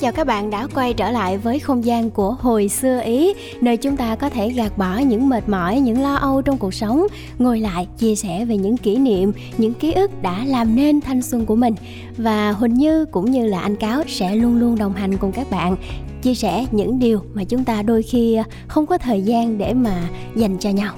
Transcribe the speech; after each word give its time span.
Chào 0.00 0.12
các 0.12 0.26
bạn 0.26 0.50
đã 0.50 0.66
quay 0.74 0.94
trở 0.94 1.10
lại 1.10 1.38
với 1.38 1.58
không 1.58 1.84
gian 1.84 2.10
của 2.10 2.30
hồi 2.30 2.68
xưa 2.68 3.00
Ý 3.04 3.34
Nơi 3.60 3.76
chúng 3.76 3.96
ta 3.96 4.16
có 4.16 4.28
thể 4.28 4.50
gạt 4.50 4.78
bỏ 4.78 4.98
những 4.98 5.28
mệt 5.28 5.48
mỏi, 5.48 5.80
những 5.80 6.02
lo 6.02 6.14
âu 6.14 6.42
trong 6.42 6.58
cuộc 6.58 6.74
sống 6.74 7.06
Ngồi 7.38 7.60
lại 7.60 7.86
chia 7.98 8.14
sẻ 8.14 8.44
về 8.44 8.56
những 8.56 8.76
kỷ 8.76 8.96
niệm, 8.96 9.32
những 9.58 9.74
ký 9.74 9.92
ức 9.92 10.22
đã 10.22 10.44
làm 10.44 10.76
nên 10.76 11.00
thanh 11.00 11.22
xuân 11.22 11.46
của 11.46 11.56
mình. 11.56 11.74
Và 12.16 12.52
Huỳnh 12.52 12.74
Như 12.74 13.04
cũng 13.04 13.30
như 13.30 13.46
là 13.46 13.60
anh 13.60 13.76
Cáo 13.76 14.02
sẽ 14.06 14.36
luôn 14.36 14.58
luôn 14.58 14.78
đồng 14.78 14.92
hành 14.92 15.16
cùng 15.16 15.32
các 15.32 15.50
bạn 15.50 15.76
Chia 16.22 16.34
sẻ 16.34 16.66
những 16.70 16.98
điều 16.98 17.20
mà 17.34 17.44
chúng 17.44 17.64
ta 17.64 17.82
đôi 17.82 18.02
khi 18.02 18.38
không 18.68 18.86
có 18.86 18.98
thời 18.98 19.22
gian 19.22 19.58
để 19.58 19.74
mà 19.74 20.08
dành 20.36 20.58
cho 20.58 20.70
nhau 20.70 20.94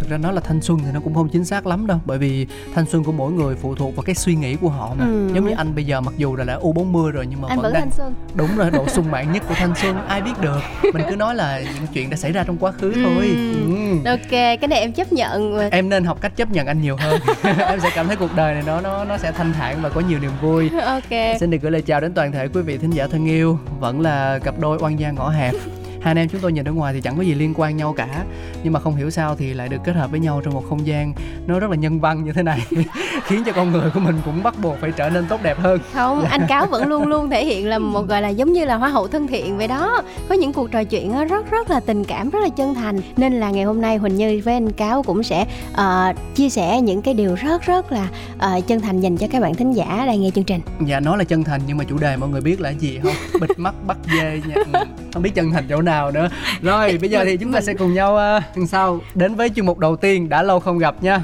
thực 0.00 0.08
ra 0.08 0.16
nói 0.18 0.32
là 0.32 0.40
thanh 0.40 0.60
xuân 0.62 0.78
thì 0.84 0.90
nó 0.94 1.00
cũng 1.00 1.14
không 1.14 1.28
chính 1.28 1.44
xác 1.44 1.66
lắm 1.66 1.86
đâu 1.86 1.98
bởi 2.04 2.18
vì 2.18 2.46
thanh 2.74 2.86
xuân 2.86 3.04
của 3.04 3.12
mỗi 3.12 3.32
người 3.32 3.54
phụ 3.56 3.74
thuộc 3.74 3.96
vào 3.96 4.02
cái 4.02 4.14
suy 4.14 4.34
nghĩ 4.34 4.56
của 4.56 4.68
họ 4.68 4.94
mà. 4.98 5.04
Ừ. 5.04 5.30
giống 5.34 5.46
như 5.48 5.54
anh 5.56 5.74
bây 5.74 5.84
giờ 5.84 6.00
mặc 6.00 6.14
dù 6.16 6.36
là 6.36 6.44
đã 6.44 6.54
u 6.54 6.72
40 6.72 7.12
rồi 7.12 7.26
nhưng 7.30 7.40
mà 7.40 7.48
Anh 7.48 7.56
vẫn 7.58 7.62
vẫn 7.62 7.72
đang 7.72 7.82
thanh 7.82 7.90
xuân. 7.96 8.14
đúng 8.34 8.56
rồi 8.56 8.70
độ 8.70 8.88
sung 8.88 9.10
mãn 9.10 9.32
nhất 9.32 9.42
của 9.48 9.54
thanh 9.54 9.74
xuân 9.74 9.96
ai 10.06 10.20
biết 10.20 10.40
được. 10.40 10.60
Mình 10.94 11.02
cứ 11.10 11.16
nói 11.16 11.34
là 11.34 11.60
những 11.60 11.86
chuyện 11.94 12.10
đã 12.10 12.16
xảy 12.16 12.32
ra 12.32 12.44
trong 12.44 12.56
quá 12.58 12.72
khứ 12.72 12.92
thôi. 13.04 13.30
Ừ. 13.34 13.54
ừ. 13.66 14.10
Ok, 14.10 14.30
cái 14.30 14.68
này 14.68 14.80
em 14.80 14.92
chấp 14.92 15.12
nhận. 15.12 15.58
Em 15.70 15.88
nên 15.88 16.04
học 16.04 16.18
cách 16.20 16.36
chấp 16.36 16.50
nhận 16.52 16.66
anh 16.66 16.82
nhiều 16.82 16.96
hơn. 16.96 17.20
Em 17.58 17.80
sẽ 17.80 17.90
cảm 17.94 18.06
thấy 18.06 18.16
cuộc 18.16 18.36
đời 18.36 18.54
này 18.54 18.62
nó 18.66 18.80
nó 18.80 19.04
nó 19.04 19.18
sẽ 19.18 19.32
thanh 19.32 19.52
thản 19.52 19.82
và 19.82 19.88
có 19.88 20.00
nhiều 20.00 20.18
niềm 20.18 20.32
vui. 20.42 20.70
Ok. 20.84 21.38
Xin 21.40 21.50
được 21.50 21.58
gửi 21.62 21.70
lời 21.70 21.82
chào 21.82 22.00
đến 22.00 22.12
toàn 22.14 22.32
thể 22.32 22.48
quý 22.48 22.62
vị 22.62 22.78
thính 22.78 22.90
giả 22.90 23.06
thân 23.06 23.24
yêu. 23.28 23.58
Vẫn 23.80 24.00
là 24.00 24.38
cặp 24.38 24.58
đôi 24.60 24.78
oan 24.80 25.00
gia 25.00 25.10
ngõ 25.10 25.28
hẹp 25.28 25.54
hai 26.00 26.10
anh 26.10 26.18
em 26.18 26.28
chúng 26.28 26.40
tôi 26.40 26.52
nhìn 26.52 26.68
ở 26.68 26.72
ngoài 26.72 26.92
thì 26.94 27.00
chẳng 27.00 27.16
có 27.16 27.22
gì 27.22 27.34
liên 27.34 27.54
quan 27.56 27.76
nhau 27.76 27.92
cả. 27.96 28.24
Nhưng 28.62 28.72
mà 28.72 28.80
không 28.80 28.96
hiểu 28.96 29.10
sao 29.10 29.36
thì 29.36 29.54
lại 29.54 29.68
được 29.68 29.78
kết 29.84 29.96
hợp 29.96 30.10
với 30.10 30.20
nhau 30.20 30.40
trong 30.44 30.54
một 30.54 30.64
không 30.68 30.86
gian 30.86 31.12
nó 31.46 31.60
rất 31.60 31.70
là 31.70 31.76
nhân 31.76 32.00
văn 32.00 32.24
như 32.24 32.32
thế 32.32 32.42
này 32.42 32.66
khiến 33.24 33.44
cho 33.46 33.52
con 33.52 33.72
người 33.72 33.90
của 33.94 34.00
mình 34.00 34.16
cũng 34.24 34.42
bắt 34.42 34.54
buộc 34.62 34.76
phải 34.80 34.92
trở 34.96 35.10
nên 35.10 35.26
tốt 35.28 35.42
đẹp 35.42 35.58
hơn. 35.58 35.80
Không 35.94 36.24
anh 36.24 36.46
cáo 36.48 36.66
vẫn 36.66 36.88
luôn 36.88 37.06
luôn 37.06 37.30
thể 37.30 37.44
hiện 37.44 37.68
là 37.68 37.78
một 37.78 38.02
gọi 38.08 38.22
là 38.22 38.28
giống 38.28 38.52
như 38.52 38.64
là 38.64 38.74
hoa 38.74 38.88
hậu 38.88 39.08
thân 39.08 39.26
thiện 39.26 39.58
vậy 39.58 39.68
đó. 39.68 40.02
Có 40.28 40.34
những 40.34 40.52
cuộc 40.52 40.70
trò 40.70 40.84
chuyện 40.84 41.28
rất 41.28 41.50
rất 41.50 41.70
là 41.70 41.80
tình 41.80 42.04
cảm 42.04 42.30
rất 42.30 42.38
là 42.42 42.48
chân 42.48 42.74
thành. 42.74 43.00
Nên 43.16 43.32
là 43.32 43.50
ngày 43.50 43.64
hôm 43.64 43.80
nay 43.80 43.96
huỳnh 43.96 44.16
như 44.16 44.40
với 44.44 44.54
anh 44.54 44.72
cáo 44.72 45.02
cũng 45.02 45.22
sẽ 45.22 45.46
ờ, 45.72 46.12
chia 46.34 46.48
sẻ 46.50 46.80
những 46.80 47.02
cái 47.02 47.14
điều 47.14 47.34
rất 47.34 47.62
rất 47.62 47.92
là 47.92 48.08
ờ, 48.38 48.60
chân 48.66 48.80
thành 48.80 49.00
dành 49.00 49.16
cho 49.16 49.26
các 49.30 49.42
bạn 49.42 49.54
thính 49.54 49.72
giả 49.72 50.04
đang 50.06 50.20
nghe 50.20 50.30
chương 50.30 50.44
trình. 50.44 50.60
Dạ 50.86 51.00
nói 51.00 51.18
là 51.18 51.24
chân 51.24 51.44
thành 51.44 51.60
nhưng 51.66 51.76
mà 51.76 51.84
chủ 51.84 51.98
đề 51.98 52.16
mọi 52.16 52.28
người 52.28 52.40
biết 52.40 52.60
là 52.60 52.70
gì 52.70 52.98
không? 53.02 53.12
Bịt 53.40 53.58
mắt 53.58 53.74
bắt 53.86 53.96
dê 54.14 54.40
nha. 54.46 54.54
Ừ, 54.72 54.80
không 55.12 55.22
biết 55.22 55.34
chân 55.34 55.50
thành 55.52 55.64
chỗ 55.68 55.82
nào 55.82 55.89
nữa. 56.14 56.28
Rồi 56.62 56.98
bây 57.00 57.10
giờ 57.10 57.24
thì 57.24 57.36
chúng 57.36 57.52
ta 57.52 57.60
sẽ 57.60 57.74
cùng 57.74 57.94
nhau 57.94 58.16
ờ, 58.16 58.36
uh, 58.36 58.58
lần 58.58 58.66
sau 58.66 59.00
đến 59.14 59.34
với 59.34 59.48
chuyên 59.48 59.66
mục 59.66 59.78
đầu 59.78 59.96
tiên 59.96 60.28
đã 60.28 60.42
lâu 60.42 60.60
không 60.60 60.78
gặp 60.78 61.02
nha. 61.02 61.20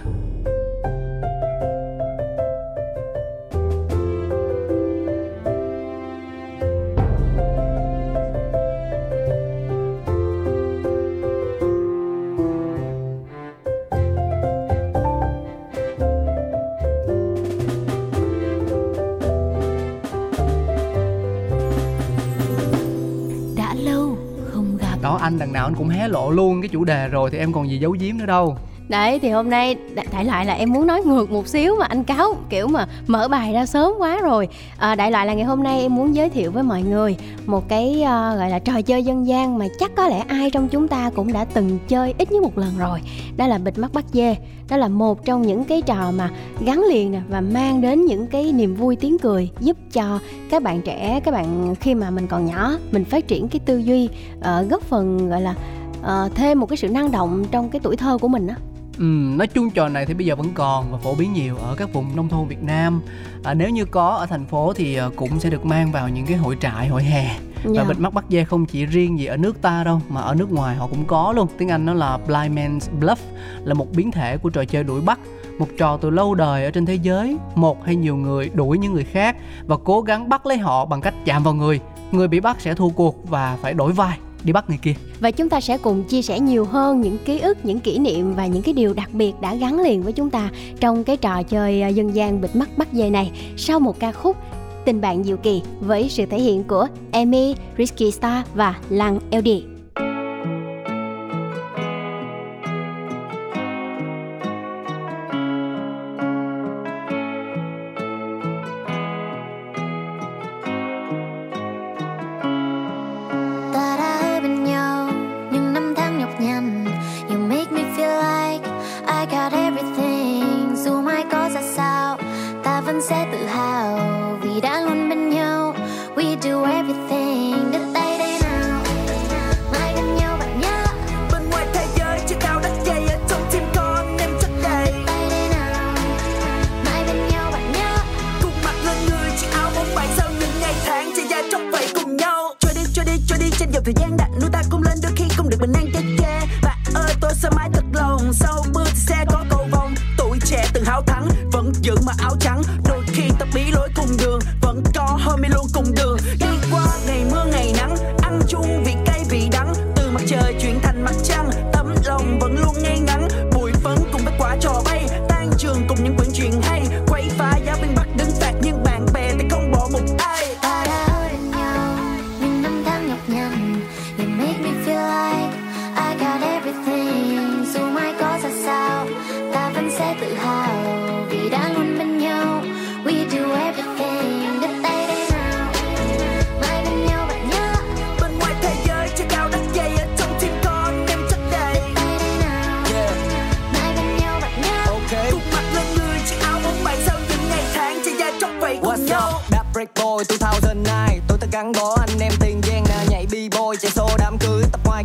Đằng 25.46 25.52
nào 25.52 25.66
anh 25.66 25.74
cũng 25.74 25.88
hé 25.88 26.08
lộ 26.08 26.30
luôn 26.30 26.62
cái 26.62 26.68
chủ 26.68 26.84
đề 26.84 27.08
rồi 27.08 27.30
thì 27.30 27.38
em 27.38 27.52
còn 27.52 27.70
gì 27.70 27.78
giấu 27.78 27.96
giếm 28.00 28.18
nữa 28.18 28.26
đâu 28.26 28.58
đấy 28.88 29.18
thì 29.18 29.30
hôm 29.30 29.50
nay 29.50 29.76
đại 30.12 30.24
loại 30.24 30.46
là 30.46 30.54
em 30.54 30.72
muốn 30.72 30.86
nói 30.86 31.02
ngược 31.02 31.30
một 31.30 31.48
xíu 31.48 31.76
mà 31.78 31.86
anh 31.86 32.04
cáo 32.04 32.36
kiểu 32.50 32.68
mà 32.68 32.86
mở 33.06 33.28
bài 33.28 33.52
ra 33.52 33.66
sớm 33.66 33.92
quá 33.98 34.20
rồi. 34.20 34.48
À, 34.76 34.94
đại 34.94 35.10
loại 35.10 35.26
là 35.26 35.34
ngày 35.34 35.44
hôm 35.44 35.62
nay 35.62 35.80
em 35.80 35.94
muốn 35.94 36.14
giới 36.14 36.30
thiệu 36.30 36.50
với 36.50 36.62
mọi 36.62 36.82
người 36.82 37.16
một 37.46 37.68
cái 37.68 37.96
uh, 38.00 38.38
gọi 38.38 38.50
là 38.50 38.58
trò 38.58 38.82
chơi 38.82 39.02
dân 39.02 39.26
gian 39.26 39.58
mà 39.58 39.66
chắc 39.78 39.94
có 39.94 40.08
lẽ 40.08 40.24
ai 40.28 40.50
trong 40.50 40.68
chúng 40.68 40.88
ta 40.88 41.10
cũng 41.14 41.32
đã 41.32 41.44
từng 41.44 41.78
chơi 41.88 42.14
ít 42.18 42.32
nhất 42.32 42.42
một 42.42 42.58
lần 42.58 42.78
rồi. 42.78 43.00
Đó 43.36 43.46
là 43.46 43.58
bịt 43.58 43.78
mắt 43.78 43.92
bắt 43.92 44.04
dê. 44.12 44.36
Đó 44.68 44.76
là 44.76 44.88
một 44.88 45.24
trong 45.24 45.42
những 45.42 45.64
cái 45.64 45.82
trò 45.82 46.12
mà 46.16 46.30
gắn 46.60 46.84
liền 46.90 47.12
nè 47.12 47.20
và 47.28 47.40
mang 47.40 47.80
đến 47.80 48.06
những 48.06 48.26
cái 48.26 48.52
niềm 48.52 48.74
vui 48.74 48.96
tiếng 48.96 49.18
cười 49.18 49.50
giúp 49.60 49.76
cho 49.92 50.18
các 50.50 50.62
bạn 50.62 50.82
trẻ 50.82 51.20
các 51.24 51.30
bạn 51.30 51.74
khi 51.80 51.94
mà 51.94 52.10
mình 52.10 52.26
còn 52.26 52.46
nhỏ 52.46 52.72
mình 52.90 53.04
phát 53.04 53.28
triển 53.28 53.48
cái 53.48 53.60
tư 53.60 53.78
duy 53.78 54.08
uh, 54.38 54.70
góp 54.70 54.82
phần 54.82 55.28
gọi 55.28 55.40
là 55.40 55.54
uh, 56.00 56.34
thêm 56.34 56.60
một 56.60 56.66
cái 56.66 56.76
sự 56.76 56.88
năng 56.88 57.10
động 57.10 57.44
trong 57.50 57.68
cái 57.68 57.80
tuổi 57.82 57.96
thơ 57.96 58.18
của 58.18 58.28
mình 58.28 58.46
á. 58.46 58.56
Ừ, 58.98 59.04
nói 59.38 59.46
chung 59.46 59.70
trò 59.70 59.88
này 59.88 60.06
thì 60.06 60.14
bây 60.14 60.26
giờ 60.26 60.36
vẫn 60.36 60.46
còn 60.54 60.92
và 60.92 60.98
phổ 60.98 61.14
biến 61.14 61.32
nhiều 61.32 61.56
ở 61.56 61.74
các 61.74 61.92
vùng 61.92 62.16
nông 62.16 62.28
thôn 62.28 62.48
Việt 62.48 62.62
Nam. 62.62 63.00
À, 63.44 63.54
Nếu 63.54 63.70
như 63.70 63.84
có 63.84 64.08
ở 64.08 64.26
thành 64.26 64.44
phố 64.46 64.72
thì 64.72 64.96
à, 64.96 65.06
cũng 65.16 65.40
sẽ 65.40 65.50
được 65.50 65.64
mang 65.66 65.92
vào 65.92 66.08
những 66.08 66.26
cái 66.26 66.36
hội 66.36 66.56
trại, 66.60 66.88
hội 66.88 67.02
hè. 67.02 67.38
Và 67.64 67.72
Dạ. 67.74 67.84
bịt 67.84 67.98
mắt 67.98 68.12
bắt 68.14 68.24
dê 68.28 68.44
không 68.44 68.66
chỉ 68.66 68.86
riêng 68.86 69.18
gì 69.18 69.26
ở 69.26 69.36
nước 69.36 69.62
ta 69.62 69.84
đâu 69.84 70.00
Mà 70.08 70.20
ở 70.20 70.34
nước 70.34 70.52
ngoài 70.52 70.76
họ 70.76 70.86
cũng 70.86 71.04
có 71.04 71.32
luôn. 71.36 71.48
Tiếng 71.58 71.68
Anh 71.70 71.86
nó 71.86 71.94
là 71.94 72.18
Blind 72.26 72.58
Man's 72.58 72.80
Bluff 73.00 73.16
Là 73.64 73.74
một 73.74 73.92
biến 73.92 74.10
thể 74.10 74.36
của 74.38 74.50
trò 74.50 74.64
chơi 74.64 74.84
đuổi 74.84 75.00
bắt. 75.00 75.18
Một 75.58 75.68
trò 75.78 75.96
từ 75.96 76.10
lâu 76.10 76.34
đời 76.34 76.64
ở 76.64 76.70
trên 76.70 76.86
thế 76.86 76.94
giới 76.94 77.36
Một 77.54 77.84
hay 77.84 77.96
nhiều 77.96 78.16
người 78.16 78.50
đuổi 78.54 78.78
những 78.78 78.92
người 78.94 79.04
khác 79.04 79.36
Và 79.66 79.76
cố 79.84 80.00
gắng 80.00 80.28
bắt 80.28 80.46
lấy 80.46 80.58
họ 80.58 80.84
bằng 80.84 81.00
cách 81.00 81.14
chạm 81.24 81.42
vào 81.42 81.54
người. 81.54 81.80
Người 82.12 82.28
bị 82.28 82.40
bắt 82.40 82.56
sẽ 82.60 82.74
thua 82.74 82.88
cuộc 82.88 83.28
và 83.28 83.58
phải 83.62 83.74
đổi 83.74 83.92
vai 83.92 84.18
đi 84.46 84.52
bắt 84.52 84.68
người 84.68 84.78
kia 84.82 84.94
Và 85.20 85.30
chúng 85.30 85.48
ta 85.48 85.60
sẽ 85.60 85.78
cùng 85.78 86.04
chia 86.04 86.22
sẻ 86.22 86.40
nhiều 86.40 86.64
hơn 86.64 87.00
những 87.00 87.18
ký 87.24 87.38
ức, 87.38 87.64
những 87.64 87.80
kỷ 87.80 87.98
niệm 87.98 88.34
và 88.34 88.46
những 88.46 88.62
cái 88.62 88.74
điều 88.74 88.94
đặc 88.94 89.14
biệt 89.14 89.32
đã 89.40 89.54
gắn 89.54 89.80
liền 89.80 90.02
với 90.02 90.12
chúng 90.12 90.30
ta 90.30 90.50
trong 90.80 91.04
cái 91.04 91.16
trò 91.16 91.42
chơi 91.42 91.82
à, 91.82 91.88
dân 91.88 92.14
gian 92.14 92.40
bịt 92.40 92.56
mắt 92.56 92.68
bắt 92.78 92.88
dê 92.92 93.10
này 93.10 93.30
sau 93.56 93.80
một 93.80 94.00
ca 94.00 94.12
khúc 94.12 94.36
Tình 94.84 95.00
bạn 95.00 95.24
diệu 95.24 95.36
kỳ 95.36 95.62
với 95.80 96.08
sự 96.08 96.26
thể 96.26 96.40
hiện 96.40 96.64
của 96.64 96.86
Amy, 97.12 97.54
Risky 97.78 98.10
Star 98.10 98.44
và 98.54 98.74
Lăng 98.90 99.20
LD. 99.30 99.75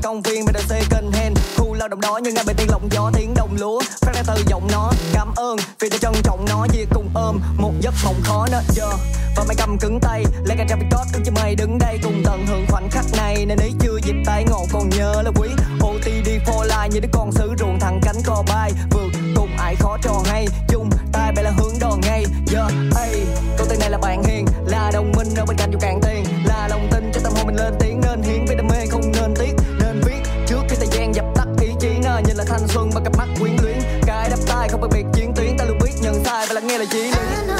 Công 0.01 0.21
viên 0.21 0.45
bên 0.45 0.55
xe 0.57 0.81
second 0.81 1.15
hand 1.15 1.37
khu 1.57 1.73
lao 1.73 1.87
động 1.87 2.01
đó 2.01 2.19
nhưng 2.23 2.33
ngay 2.33 2.43
bên 2.47 2.55
tiên 2.55 2.67
lộng 2.71 2.87
gió 2.91 3.11
tiếng 3.13 3.33
đồng 3.33 3.55
lúa. 3.59 3.81
Phát 4.01 4.11
ra 4.15 4.23
từ 4.27 4.43
giọng 4.47 4.67
nó, 4.71 4.91
cảm 5.13 5.33
ơn 5.35 5.57
vì 5.79 5.89
đã 5.89 5.97
trân 5.97 6.13
trọng 6.23 6.45
nó. 6.49 6.67
Chia 6.73 6.85
cùng 6.95 7.09
ôm 7.13 7.39
một 7.57 7.73
giấc 7.81 7.93
mộng 8.05 8.21
khó 8.23 8.47
nữa 8.51 8.61
giờ. 8.69 8.89
Và 9.35 9.43
mày 9.47 9.55
cầm 9.55 9.77
cứng 9.77 9.99
tay, 9.99 10.23
lấy 10.45 10.57
cả 10.57 10.65
traffic 10.69 10.89
code 10.91 11.19
cho 11.25 11.31
mày 11.35 11.55
đứng 11.55 11.77
đây 11.79 11.99
cùng 12.03 12.21
tận 12.25 12.45
hưởng 12.47 12.65
khoảnh 12.69 12.89
khắc 12.91 13.05
này. 13.17 13.45
Nên 13.45 13.57
ý 13.59 13.71
chưa 13.79 13.97
dịp 14.03 14.15
tay 14.25 14.45
ngộ, 14.49 14.65
còn 14.73 14.89
nhớ 14.89 15.21
là 15.21 15.31
quý 15.35 15.49
OTD 15.79 16.29
for 16.45 16.67
life 16.67 16.87
như 16.87 16.99
đứa 16.99 17.09
con 17.13 17.31
sứ 17.31 17.53
ruộng 17.59 17.79
thẳng 17.79 17.99
cánh 18.03 18.21
cò 18.25 18.43
bay, 18.47 18.71
vượt 18.91 19.11
cùng 19.35 19.49
ai 19.57 19.75
khó 19.75 19.97
trò 20.03 20.23
hay. 20.25 20.47
Chung 20.67 20.89
tay 21.13 21.31
bay 21.35 21.43
là 21.43 21.51
hướng 21.57 21.79
đòn 21.79 22.01
ngay. 22.01 22.25
Giờ 22.45 22.67
ây 22.95 23.25
câu 23.57 23.67
tên 23.69 23.79
này 23.79 23.89
là 23.89 23.97
bạn 23.97 24.23
hiền, 24.23 24.45
là 24.65 24.91
đồng 24.93 25.11
minh 25.17 25.27
ở 25.35 25.45
bên 25.45 25.57
cạnh 25.57 25.71
dù 25.71 25.79
cạn 25.81 26.00
Lamborghini. 36.81 37.50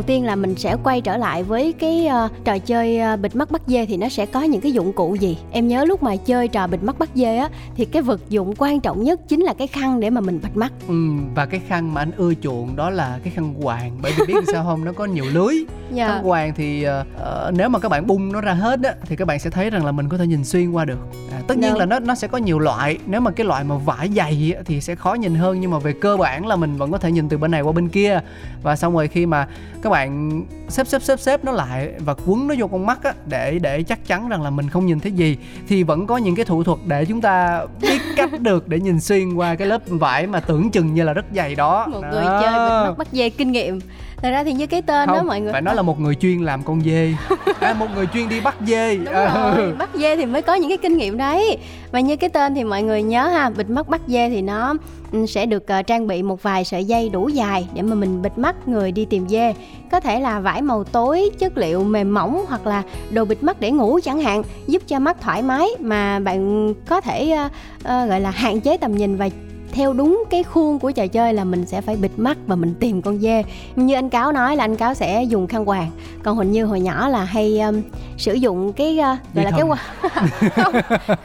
Đầu 0.00 0.06
tiên 0.06 0.24
là 0.24 0.36
mình 0.36 0.54
sẽ 0.56 0.76
quay 0.84 1.00
trở 1.00 1.16
lại 1.16 1.42
với 1.42 1.72
cái 1.72 2.06
ờ, 2.06 2.28
trò 2.44 2.58
chơi 2.58 2.98
ờ, 2.98 3.16
bịt 3.16 3.36
mắt 3.36 3.50
bắt 3.50 3.62
dê 3.66 3.86
thì 3.86 3.96
nó 3.96 4.08
sẽ 4.08 4.26
có 4.26 4.42
những 4.42 4.60
cái 4.60 4.72
dụng 4.72 4.92
cụ 4.92 5.14
gì? 5.14 5.38
Em 5.50 5.68
nhớ 5.68 5.84
lúc 5.84 6.02
mà 6.02 6.16
chơi 6.16 6.48
trò 6.48 6.66
bịt 6.66 6.82
mắt 6.82 6.98
bắt 6.98 7.08
dê 7.14 7.36
á 7.36 7.48
thì 7.76 7.84
cái 7.84 8.02
vật 8.02 8.20
dụng 8.28 8.54
quan 8.58 8.80
trọng 8.80 9.04
nhất 9.04 9.20
chính 9.28 9.40
là 9.40 9.54
cái 9.54 9.66
khăn 9.66 10.00
để 10.00 10.10
mà 10.10 10.20
mình 10.20 10.40
bịt 10.42 10.56
mắt. 10.56 10.72
Ừ, 10.88 10.94
và 11.34 11.46
cái 11.46 11.60
khăn 11.68 11.94
mà 11.94 12.02
anh 12.02 12.10
ưa 12.16 12.34
chuộng 12.42 12.76
đó 12.76 12.90
là 12.90 13.18
cái 13.24 13.32
khăn 13.36 13.54
quàng 13.62 13.98
bởi 14.02 14.12
vì 14.18 14.34
biết 14.34 14.44
sao 14.52 14.64
không? 14.64 14.84
Nó 14.84 14.92
có 14.92 15.04
nhiều 15.04 15.24
lưới. 15.32 15.54
Dạ. 15.92 16.08
khăn 16.08 16.28
quàng 16.28 16.54
thì 16.54 16.82
ờ, 16.82 17.52
nếu 17.54 17.68
mà 17.68 17.78
các 17.78 17.88
bạn 17.88 18.06
bung 18.06 18.32
nó 18.32 18.40
ra 18.40 18.52
hết 18.52 18.80
á 18.82 18.94
thì 19.06 19.16
các 19.16 19.24
bạn 19.24 19.38
sẽ 19.38 19.50
thấy 19.50 19.70
rằng 19.70 19.84
là 19.84 19.92
mình 19.92 20.08
có 20.08 20.18
thể 20.18 20.26
nhìn 20.26 20.44
xuyên 20.44 20.70
qua 20.70 20.84
được. 20.84 20.98
À, 21.32 21.40
tất 21.46 21.58
nhiên 21.58 21.70
Đúng. 21.70 21.78
là 21.78 21.86
nó 21.86 21.98
nó 21.98 22.14
sẽ 22.14 22.28
có 22.28 22.38
nhiều 22.38 22.58
loại. 22.58 22.98
Nếu 23.06 23.20
mà 23.20 23.30
cái 23.30 23.46
loại 23.46 23.64
mà 23.64 23.76
vải 23.76 24.08
dày 24.16 24.52
á, 24.56 24.62
thì 24.66 24.80
sẽ 24.80 24.94
khó 24.94 25.14
nhìn 25.14 25.34
hơn. 25.34 25.60
Nhưng 25.60 25.70
mà 25.70 25.78
về 25.78 25.92
cơ 25.92 26.16
bản 26.16 26.46
là 26.46 26.56
mình 26.56 26.76
vẫn 26.76 26.92
có 26.92 26.98
thể 26.98 27.12
nhìn 27.12 27.28
từ 27.28 27.38
bên 27.38 27.50
này 27.50 27.62
qua 27.62 27.72
bên 27.72 27.88
kia. 27.88 28.20
Và 28.62 28.76
xong 28.76 28.94
rồi 28.94 29.08
khi 29.08 29.26
mà 29.26 29.46
các 29.82 29.89
bạn 29.90 30.42
xếp 30.68 30.86
xếp 30.86 31.02
xếp 31.02 31.20
xếp 31.20 31.44
nó 31.44 31.52
lại 31.52 31.92
và 31.98 32.14
quấn 32.26 32.48
nó 32.48 32.54
vô 32.58 32.66
con 32.66 32.86
mắt 32.86 33.02
á 33.02 33.12
để 33.26 33.58
để 33.58 33.82
chắc 33.82 34.06
chắn 34.06 34.28
rằng 34.28 34.42
là 34.42 34.50
mình 34.50 34.68
không 34.68 34.86
nhìn 34.86 35.00
thấy 35.00 35.12
gì. 35.12 35.36
Thì 35.68 35.82
vẫn 35.82 36.06
có 36.06 36.16
những 36.16 36.34
cái 36.34 36.44
thủ 36.44 36.64
thuật 36.64 36.78
để 36.86 37.04
chúng 37.04 37.20
ta 37.20 37.66
biết 37.80 37.98
cách 38.16 38.40
được 38.40 38.68
để 38.68 38.80
nhìn 38.80 39.00
xuyên 39.00 39.34
qua 39.34 39.54
cái 39.54 39.66
lớp 39.66 39.82
vải 39.86 40.26
mà 40.26 40.40
tưởng 40.40 40.70
chừng 40.70 40.94
như 40.94 41.02
là 41.02 41.12
rất 41.12 41.24
dày 41.34 41.54
đó. 41.54 41.86
Một 41.86 42.00
người 42.00 42.24
Đó. 42.24 42.40
chơi 42.42 42.52
bịt 42.52 42.88
mắt 42.88 42.98
bắt 42.98 43.08
dê 43.12 43.30
kinh 43.30 43.52
nghiệm 43.52 43.80
thật 44.22 44.30
ra 44.30 44.44
thì 44.44 44.52
như 44.52 44.66
cái 44.66 44.82
tên 44.82 45.08
đó 45.08 45.14
không 45.16 45.26
mọi 45.26 45.40
người 45.40 45.52
phải 45.52 45.62
nói 45.62 45.74
là 45.74 45.82
một 45.82 46.00
người 46.00 46.14
chuyên 46.14 46.38
làm 46.42 46.62
con 46.62 46.80
dê. 46.84 47.12
À, 47.60 47.74
một 47.74 47.86
người 47.94 48.06
chuyên 48.14 48.28
đi 48.28 48.40
bắt 48.40 48.54
dê. 48.66 48.96
Đúng 48.96 49.14
Ờ. 49.14 49.54
rồi, 49.56 49.72
bắt 49.72 49.90
dê 49.94 50.16
thì 50.16 50.26
mới 50.26 50.42
có 50.42 50.54
những 50.54 50.68
cái 50.70 50.78
kinh 50.78 50.96
nghiệm 50.96 51.16
đấy. 51.16 51.58
Và 51.92 52.00
như 52.00 52.16
cái 52.16 52.30
tên 52.30 52.54
thì 52.54 52.64
mọi 52.64 52.82
người 52.82 53.02
nhớ 53.02 53.26
ha 53.28 53.50
Bịt 53.50 53.70
mắt 53.70 53.88
bắt 53.88 54.00
dê 54.06 54.28
thì 54.30 54.42
nó 54.42 54.74
ừ, 55.12 55.26
sẽ 55.26 55.46
được 55.46 55.66
ờ, 55.68 55.82
trang 55.82 56.06
bị 56.06 56.22
một 56.22 56.42
vài 56.42 56.64
sợi 56.64 56.84
dây 56.84 57.08
đủ 57.08 57.28
dài 57.28 57.68
Để 57.74 57.82
mà 57.82 57.94
mình 57.94 58.22
bịt 58.22 58.38
mắt 58.38 58.68
người 58.68 58.92
đi 58.92 59.04
tìm 59.04 59.28
dê. 59.28 59.54
Có 59.90 60.00
thể 60.00 60.20
là 60.20 60.40
vải 60.40 60.62
màu 60.62 60.84
tối, 60.84 61.30
chất 61.38 61.56
liệu 61.58 61.84
mềm 61.84 62.14
mỏng 62.14 62.44
Hoặc 62.48 62.66
là 62.66 62.82
đồ 63.10 63.24
bịt 63.24 63.42
mắt 63.42 63.60
để 63.60 63.70
ngủ 63.70 63.98
chẳng 64.04 64.20
hạn 64.20 64.42
Giúp 64.66 64.82
cho 64.86 64.98
mắt 64.98 65.16
thoải 65.20 65.42
mái 65.42 65.68
Mà 65.80 66.18
bạn 66.18 66.74
có 66.88 67.00
thể 67.00 67.30
ờ, 67.30 67.48
ờ, 67.84 68.06
gọi 68.06 68.20
là 68.20 68.30
hạn 68.30 68.60
chế 68.60 68.76
tầm 68.76 68.96
nhìn 68.96 69.16
và 69.16 69.28
theo 69.72 69.92
đúng 69.92 70.24
cái 70.30 70.42
khuôn 70.42 70.78
của 70.78 70.90
trò 70.90 71.06
chơi 71.06 71.34
là 71.34 71.44
mình 71.44 71.66
sẽ 71.66 71.80
phải 71.80 71.96
bịt 71.96 72.10
mắt 72.16 72.38
và 72.46 72.56
mình 72.56 72.74
tìm 72.80 73.02
con 73.02 73.18
dê. 73.18 73.42
Như 73.76 73.94
anh 73.94 74.10
cáo 74.10 74.32
nói 74.32 74.56
là 74.56 74.64
anh 74.64 74.76
cáo 74.76 74.94
sẽ 74.94 75.22
dùng 75.22 75.46
khăn 75.46 75.68
quàng. 75.68 75.90
Còn 76.22 76.36
hình 76.36 76.52
như 76.52 76.64
hồi 76.64 76.80
nhỏ 76.80 77.08
là 77.08 77.24
hay 77.24 77.60
um, 77.60 77.82
sử 78.16 78.34
dụng 78.34 78.72
cái 78.72 78.98
uh, 78.98 79.34
gọi 79.34 79.44
là 79.44 79.50
cái 79.50 79.60
không, 80.56 80.74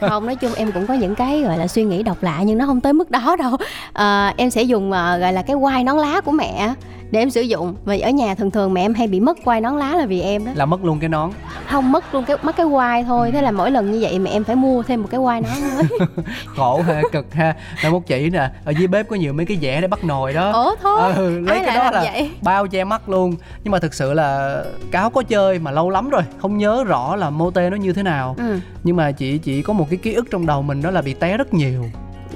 không 0.00 0.26
nói 0.26 0.36
chung 0.36 0.52
em 0.54 0.72
cũng 0.72 0.86
có 0.86 0.94
những 0.94 1.14
cái 1.14 1.42
gọi 1.42 1.58
là 1.58 1.66
suy 1.66 1.84
nghĩ 1.84 2.02
độc 2.02 2.22
lạ 2.22 2.42
nhưng 2.44 2.58
nó 2.58 2.66
không 2.66 2.80
tới 2.80 2.92
mức 2.92 3.10
đó 3.10 3.36
đâu. 3.38 3.56
Ờ, 3.92 4.32
em 4.36 4.50
sẽ 4.50 4.62
dùng 4.62 4.92
ờ, 4.92 5.18
gọi 5.18 5.32
là 5.32 5.42
cái 5.42 5.56
quai 5.56 5.84
nón 5.84 5.96
lá 5.96 6.20
của 6.20 6.32
mẹ 6.32 6.74
để 7.10 7.20
em 7.20 7.30
sử 7.30 7.40
dụng. 7.40 7.76
Và 7.84 7.96
ở 8.02 8.10
nhà 8.10 8.34
thường 8.34 8.50
thường 8.50 8.74
mẹ 8.74 8.80
em 8.84 8.94
hay 8.94 9.06
bị 9.08 9.20
mất 9.20 9.38
quai 9.44 9.60
nón 9.60 9.78
lá 9.78 9.96
là 9.96 10.06
vì 10.06 10.20
em 10.20 10.44
đó. 10.44 10.52
Là 10.54 10.66
mất 10.66 10.84
luôn 10.84 10.98
cái 11.00 11.08
nón. 11.08 11.30
Không 11.70 11.92
mất 11.92 12.14
luôn 12.14 12.24
cái 12.24 12.36
mất 12.42 12.56
cái 12.56 12.66
quai 12.66 13.04
thôi. 13.04 13.30
Thế 13.32 13.42
là 13.42 13.50
mỗi 13.50 13.70
lần 13.70 13.92
như 13.92 13.98
vậy 14.00 14.18
mẹ 14.18 14.30
em 14.30 14.44
phải 14.44 14.56
mua 14.56 14.82
thêm 14.82 15.02
một 15.02 15.08
cái 15.10 15.20
quai 15.20 15.40
nón 15.40 15.50
mới 15.76 15.98
khổ 16.46 16.82
ha 16.86 17.02
cực 17.12 17.34
ha. 17.34 17.54
Là 17.82 17.90
một 17.90 18.06
chị 18.06 18.30
nè 18.30 18.50
ở 18.64 18.70
dưới 18.78 18.86
bếp 18.86 19.08
có 19.08 19.16
nhiều 19.16 19.32
mấy 19.32 19.46
cái 19.46 19.58
dẻ 19.62 19.80
để 19.80 19.88
bắt 19.88 20.04
nồi 20.04 20.32
đó. 20.32 20.52
Ủa 20.52 20.74
thôi. 20.82 21.12
Ừ, 21.16 21.38
lấy 21.40 21.56
ai 21.58 21.66
cái 21.66 21.76
đó 21.76 21.90
là 21.90 22.02
vậy? 22.12 22.30
bao 22.42 22.66
che 22.66 22.84
mắt 22.84 23.08
luôn. 23.08 23.34
Nhưng 23.64 23.72
mà 23.72 23.78
thực 23.78 23.94
sự 23.94 24.12
là 24.12 24.62
cáo 24.90 25.10
có 25.10 25.22
chơi 25.22 25.58
mà 25.58 25.70
lâu 25.70 25.90
lắm 25.90 26.10
rồi 26.10 26.22
không 26.38 26.58
nhớ 26.58 26.84
rõ 26.86 27.16
là 27.16 27.30
mô 27.30 27.50
tê 27.50 27.70
nó 27.70 27.76
như 27.76 27.92
thế 27.92 28.02
nào. 28.02 28.34
Ừ. 28.38 28.58
nhưng 28.84 28.96
mà 28.96 29.12
chị 29.12 29.38
chỉ 29.38 29.62
có 29.62 29.72
một 29.72 29.86
cái 29.90 29.96
ký 30.02 30.12
ức 30.14 30.26
trong 30.30 30.46
đầu 30.46 30.62
mình 30.62 30.82
đó 30.82 30.90
là 30.90 31.02
bị 31.02 31.14
té 31.14 31.36
rất 31.36 31.54
nhiều. 31.54 31.84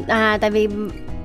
À 0.09 0.39
tại 0.41 0.51
vì 0.51 0.69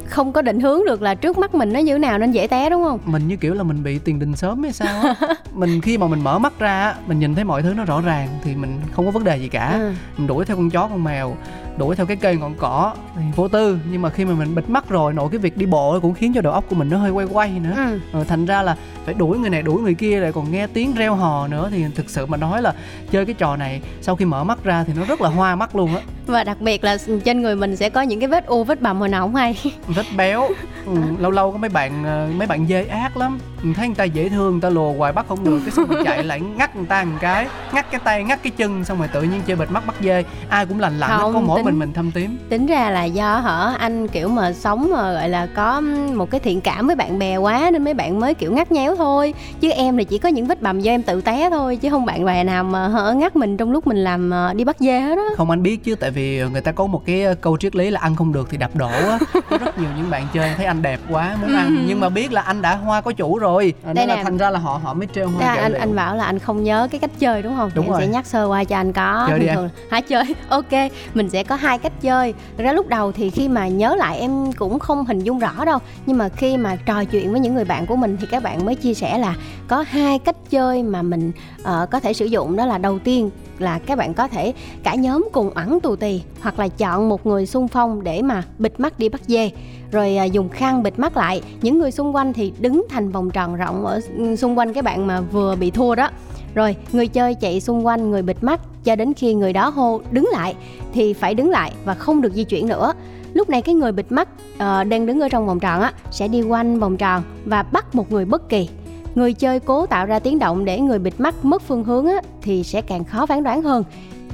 không 0.10 0.34
có 0.34 0.42
định 0.42 0.60
hướng 0.60 0.86
được 0.86 1.02
là 1.02 1.16
trước 1.16 1.38
mắt 1.38 1.56
mình 1.56 1.74
nó 1.74 1.80
như 1.80 1.94
thế 1.94 2.00
nào 2.00 2.18
nên 2.18 2.32
dễ 2.32 2.48
té 2.48 2.70
đúng 2.70 2.84
không? 2.84 3.00
Mình 3.06 3.28
như 3.28 3.36
kiểu 3.36 3.54
là 3.54 3.64
mình 3.64 3.84
bị 3.84 4.00
tiền 4.00 4.20
đình 4.20 4.36
sớm 4.36 4.64
hay 4.64 4.74
sao 4.74 5.02
á. 5.04 5.16
Mình 5.54 5.82
khi 5.82 5.98
mà 5.98 6.08
mình 6.08 6.24
mở 6.24 6.40
mắt 6.40 6.54
ra 6.60 6.82
á, 6.82 6.96
mình 7.08 7.20
nhìn 7.20 7.36
thấy 7.36 7.44
mọi 7.44 7.62
thứ 7.62 7.74
nó 7.78 7.86
rõ 7.86 8.02
ràng 8.02 8.30
thì 8.44 8.56
mình 8.56 8.80
không 8.92 9.06
có 9.06 9.12
vấn 9.12 9.24
đề 9.24 9.38
gì 9.38 9.48
cả. 9.50 9.72
Ừ. 9.72 9.92
mình 10.18 10.28
đuổi 10.28 10.46
theo 10.46 10.58
con 10.58 10.70
chó 10.70 10.88
con 10.88 11.04
mèo 11.04 11.36
đuổi 11.78 11.96
theo 11.96 12.06
cái 12.06 12.18
cây 12.18 12.36
ngọn 12.36 12.56
cỏ 12.58 12.94
thì 13.16 13.22
vô 13.36 13.48
tư. 13.48 13.80
Nhưng 13.92 14.02
mà 14.02 14.10
khi 14.10 14.26
mà 14.26 14.34
mình 14.34 14.56
bịt 14.56 14.70
mắt 14.70 14.90
rồi 14.90 15.14
nội 15.14 15.30
cái 15.32 15.40
việc 15.40 15.58
đi 15.58 15.66
bộ 15.66 16.00
cũng 16.00 16.14
khiến 16.14 16.34
cho 16.34 16.42
đầu 16.42 16.54
óc 16.54 16.64
của 16.70 16.76
mình 16.76 16.90
nó 16.90 16.98
hơi 16.98 17.12
quay 17.12 17.26
quay 17.32 17.50
nữa. 17.60 17.74
Ừ. 17.76 18.00
ờ, 18.12 18.24
thành 18.24 18.46
ra 18.46 18.62
là 18.62 18.78
phải 19.06 19.14
đuổi 19.14 19.40
người 19.40 19.50
này 19.50 19.62
đuổi 19.62 19.82
người 19.82 19.94
kia 19.94 20.20
lại 20.20 20.32
còn 20.32 20.52
nghe 20.52 20.68
tiếng 20.68 20.94
reo 20.94 21.16
hò 21.16 21.48
nữa. 21.48 21.70
Thì 21.72 21.86
thực 21.96 22.10
sự 22.10 22.26
mà 22.26 22.38
nói 22.38 22.62
là 22.62 22.74
chơi 23.12 23.26
cái 23.26 23.36
trò 23.38 23.56
này 23.56 23.82
sau 24.02 24.16
khi 24.16 24.26
mở 24.26 24.44
mắt 24.44 24.64
ra 24.64 24.84
thì 24.88 24.94
nó 24.98 25.06
rất 25.06 25.22
là 25.22 25.30
hoa 25.30 25.56
mắt 25.56 25.76
luôn 25.76 25.96
á. 25.96 26.02
Và 26.26 26.44
đặc 26.44 26.62
biệt 26.62 26.84
là 26.84 26.98
trên 27.26 27.42
người 27.42 27.56
mình 27.56 27.76
sẽ 27.76 27.90
có 27.90 28.02
những 28.02 28.20
cái 28.20 28.30
vết 28.30 28.46
u 28.46 28.64
vết 28.64 28.82
bầm 28.82 29.00
hồi 29.00 29.10
nào 29.10 29.22
không 29.22 29.36
hay. 29.36 29.62
Rất 29.96 30.06
béo. 30.18 30.48
Ừ, 30.86 30.98
lâu 31.20 31.32
lâu 31.32 31.52
có 31.52 31.58
mấy 31.58 31.70
bạn 31.70 32.04
ờ, 32.04 32.30
mấy 32.36 32.48
bạn 32.48 32.68
dê 32.68 32.86
ác 32.86 33.18
lắm 33.18 33.40
Thấy 33.74 33.88
người 33.88 33.96
ta 33.96 34.04
dễ 34.04 34.30
thương 34.30 34.52
người 34.52 34.62
ta 34.62 34.70
lùa 34.70 34.94
hoài 34.94 35.12
bắt 35.14 35.26
không 35.30 35.44
được. 35.44 35.60
Cái 35.66 35.72
xong 35.72 35.86
rồi 35.88 36.04
chạy 36.06 36.24
lại 36.24 36.40
ngắt 36.40 36.76
người 36.76 36.86
ta 36.86 37.04
một 37.04 37.18
cái 37.22 37.48
ngắt 37.74 37.92
cái 37.92 38.00
tay 38.04 38.24
ngắt 38.24 38.44
cái 38.44 38.52
chân 38.58 38.86
xong 38.86 38.98
rồi 39.00 39.08
tự 39.08 39.22
nhiên 39.22 39.42
chơi 39.46 39.56
bịt 39.56 39.72
mắt 39.72 39.86
bắt 39.88 39.96
dê. 40.02 40.24
Ai 40.50 40.66
cũng 40.66 40.80
lành 40.80 41.00
Không, 41.08 41.34
có 41.34 41.40
mỗi 41.40 41.60
tính- 41.60 41.66
mình 41.66 41.80
mình 41.80 41.94
thâm 41.94 42.12
tím. 42.12 42.38
tính 42.50 42.66
ra 42.66 42.90
là 42.90 43.04
do 43.04 43.40
hở 43.40 43.74
anh 43.80 44.08
kiểu 44.08 44.30
mà 44.30 44.54
sống 44.54 44.90
mà 44.92 45.14
gọi 45.14 45.30
là 45.30 45.48
có 45.56 45.82
một 46.16 46.32
cái 46.32 46.40
thiện 46.40 46.62
cảm 46.62 46.88
với 46.88 46.96
bạn 46.96 47.20
bè 47.20 47.38
quá 47.38 47.70
nên 47.74 47.84
mấy 47.84 47.94
bạn 47.94 48.20
mới 48.20 48.34
kiểu 48.34 48.54
ngắt 48.54 48.72
nhéo 48.72 48.96
thôi. 48.96 49.34
Chứ 49.60 49.70
em 49.72 49.98
là 49.98 50.04
chỉ 50.04 50.18
có 50.18 50.30
những 50.30 50.46
vết 50.46 50.62
bầm 50.62 50.80
do 50.80 50.92
em 50.92 51.04
tự 51.04 51.22
té 51.22 51.50
thôi 51.50 51.76
chứ 51.76 51.90
không 51.90 52.06
bạn 52.06 52.26
bè 52.26 52.44
nào 52.44 52.64
mà 52.64 52.88
hở 52.88 53.14
ngắt 53.14 53.36
mình 53.36 53.58
trong 53.58 53.72
lúc 53.72 53.88
mình 53.88 53.98
làm 53.98 54.30
ờ, 54.30 54.54
đi 54.54 54.64
bắt 54.64 54.76
dê 54.80 55.00
hết 55.00 55.18
á. 55.18 55.24
Không 55.38 55.50
anh 55.50 55.64
biết 55.64 55.84
chứ 55.84 55.96
tại 55.96 56.12
vì 56.12 56.44
người 56.52 56.62
ta 56.62 56.72
có 56.72 56.86
một 56.88 57.02
cái 57.06 57.26
câu 57.42 57.58
triết 57.58 57.76
lý 57.76 57.90
là 57.90 58.00
ăn 58.00 58.16
không 58.16 58.34
được 58.34 58.48
thì 58.52 58.58
đập 58.58 58.76
đổ 58.76 58.88
á. 58.90 59.20
Có 59.50 59.58
rất 59.58 59.80
nhiều 59.80 59.90
những 59.98 60.10
bạn 60.10 60.28
chơi 60.34 60.54
thấy 60.58 60.66
anh 60.66 60.82
đẹp 60.82 61.00
quá 61.10 61.38
muốn 61.42 61.56
ăn. 61.56 61.86
Nhưng 61.88 62.00
mà 62.00 62.10
biết 62.10 62.34
là 62.34 62.42
anh 62.42 62.62
đã 62.62 62.76
hoa 62.76 63.02
có 63.02 63.12
chủ 63.12 63.38
rồi 63.38 63.55
à, 63.64 63.94
Đây 63.94 63.94
nên 63.94 64.08
là 64.10 64.16
nè. 64.16 64.24
thành 64.24 64.38
ra 64.38 64.50
là 64.50 64.60
họ 64.60 64.80
họ 64.84 64.94
mới 64.94 65.08
treo 65.16 65.30
hoa 65.30 65.40
Ra 65.48 65.56
kẹo 65.56 65.64
anh 65.64 65.72
liệu. 65.72 65.82
anh 65.82 65.96
bảo 65.96 66.16
là 66.16 66.26
anh 66.26 66.40
không 66.40 66.64
nhớ 66.64 66.88
cái 66.92 67.00
cách 67.00 67.10
chơi 67.20 67.42
đúng 67.42 67.56
không? 67.56 67.72
Đúng 67.76 67.86
Thì 67.86 67.90
em 67.90 67.92
rồi. 67.92 68.02
sẽ 68.02 68.08
nhắc 68.08 68.26
sơ 68.26 68.46
qua 68.46 68.64
cho 68.64 68.76
anh 68.76 68.94
có. 68.94 69.26
Chơi 69.30 69.40
đi 69.40 69.48
Thường 69.48 69.64
em. 69.64 69.88
Hả 69.92 70.02
chơi? 70.02 70.24
Ok, 70.50 70.72
mình 71.14 71.30
sẽ 71.30 71.44
có 71.44 71.56
hai 71.56 71.78
cách 71.80 71.94
chơi. 72.02 72.34
Thật 72.58 72.64
ra 72.64 72.72
lúc 72.74 72.88
đầu 72.88 73.12
thì 73.12 73.30
khi 73.30 73.48
mà 73.50 73.68
nhớ 73.68 73.96
lại 73.96 74.18
em 74.20 74.52
cũng 74.54 74.80
không 74.80 75.06
hình 75.06 75.20
dung 75.20 75.40
rõ 75.40 75.66
đâu. 75.66 75.80
Nhưng 76.06 76.18
mà 76.18 76.30
khi 76.30 76.58
mà 76.58 76.76
trò 76.86 77.04
chuyện 77.04 77.32
với 77.32 77.40
những 77.40 77.56
người 77.56 77.66
bạn 77.66 77.86
của 77.86 77.96
mình 77.96 78.18
thì 78.22 78.28
các 78.32 78.44
bạn 78.44 78.66
mới 78.66 78.76
chia 78.76 78.94
sẻ 78.94 79.18
là 79.18 79.36
có 79.68 79.86
hai 79.90 80.20
cách 80.20 80.36
chơi 80.50 80.84
mà 80.84 81.02
mình 81.02 81.32
ờ, 81.64 81.86
có 81.92 82.00
thể 82.00 82.14
sử 82.14 82.26
dụng 82.26 82.56
đó 82.56 82.66
là 82.66 82.78
đầu 82.78 83.00
tiên 83.00 83.30
là 83.60 83.80
các 83.80 83.98
bạn 83.98 84.14
có 84.14 84.28
thể 84.28 84.54
cả 84.84 84.96
nhóm 84.96 85.28
cùng 85.32 85.50
ẩn 85.50 85.80
tù 85.80 85.96
tì 85.96 86.22
hoặc 86.42 86.60
là 86.60 86.68
chọn 86.68 87.10
một 87.10 87.26
người 87.26 87.46
xung 87.46 87.68
phong 87.68 88.04
để 88.04 88.22
mà 88.22 88.44
bịt 88.60 88.80
mắt 88.80 89.00
đi 89.00 89.10
bắt 89.10 89.22
dê. 89.28 89.52
Rồi 89.92 90.18
à, 90.18 90.24
dùng 90.24 90.50
khăn 90.50 90.84
bịt 90.84 91.00
mắt 91.00 91.18
lại. 91.18 91.42
Những 91.62 91.80
người 91.80 91.92
xung 91.92 92.16
quanh 92.16 92.34
thì 92.34 92.54
đứng 92.60 92.86
thành 92.90 93.12
vòng 93.12 93.32
tròn 93.32 93.56
rộng 93.56 93.86
ở 93.86 94.02
xung 94.38 94.58
quanh 94.58 94.74
cái 94.74 94.84
bạn 94.84 95.08
mà 95.08 95.22
vừa 95.22 95.56
bị 95.56 95.72
thua 95.72 95.96
đó. 95.96 96.10
Rồi 96.54 96.76
người 96.92 97.08
chơi 97.08 97.36
chạy 97.36 97.62
xung 97.62 97.86
quanh 97.86 98.12
người 98.12 98.22
bịt 98.22 98.38
mắt 98.42 98.62
cho 98.84 98.96
đến 98.96 99.14
khi 99.14 99.34
người 99.34 99.54
đó 99.54 99.70
hô 99.70 100.02
đứng 100.12 100.30
lại 100.32 100.56
thì 100.94 101.14
phải 101.14 101.34
đứng 101.34 101.50
lại 101.50 101.74
và 101.86 101.94
không 101.94 102.22
được 102.22 102.34
di 102.34 102.44
chuyển 102.44 102.68
nữa. 102.68 102.94
Lúc 103.34 103.50
này 103.50 103.62
cái 103.62 103.76
người 103.76 103.92
bịt 103.92 104.12
mắt 104.12 104.30
uh, 104.54 104.88
đang 104.88 105.06
đứng 105.06 105.22
ở 105.22 105.30
trong 105.30 105.48
vòng 105.48 105.60
tròn 105.60 105.82
á 105.82 105.94
sẽ 106.12 106.28
đi 106.28 106.42
quanh 106.42 106.80
vòng 106.80 106.98
tròn 106.98 107.24
và 107.46 107.64
bắt 107.64 107.96
một 107.96 108.12
người 108.12 108.26
bất 108.26 108.50
kỳ 108.50 108.70
người 109.16 109.34
chơi 109.34 109.60
cố 109.60 109.86
tạo 109.86 110.06
ra 110.06 110.20
tiếng 110.20 110.40
động 110.40 110.66
để 110.66 110.80
người 110.80 111.00
bịt 111.00 111.14
mắt 111.18 111.46
mất 111.46 111.62
phương 111.62 111.84
hướng 111.84 112.08
á, 112.08 112.22
thì 112.42 112.64
sẽ 112.64 112.82
càng 112.82 113.04
khó 113.04 113.26
phán 113.26 113.44
đoán 113.44 113.62
hơn. 113.62 113.84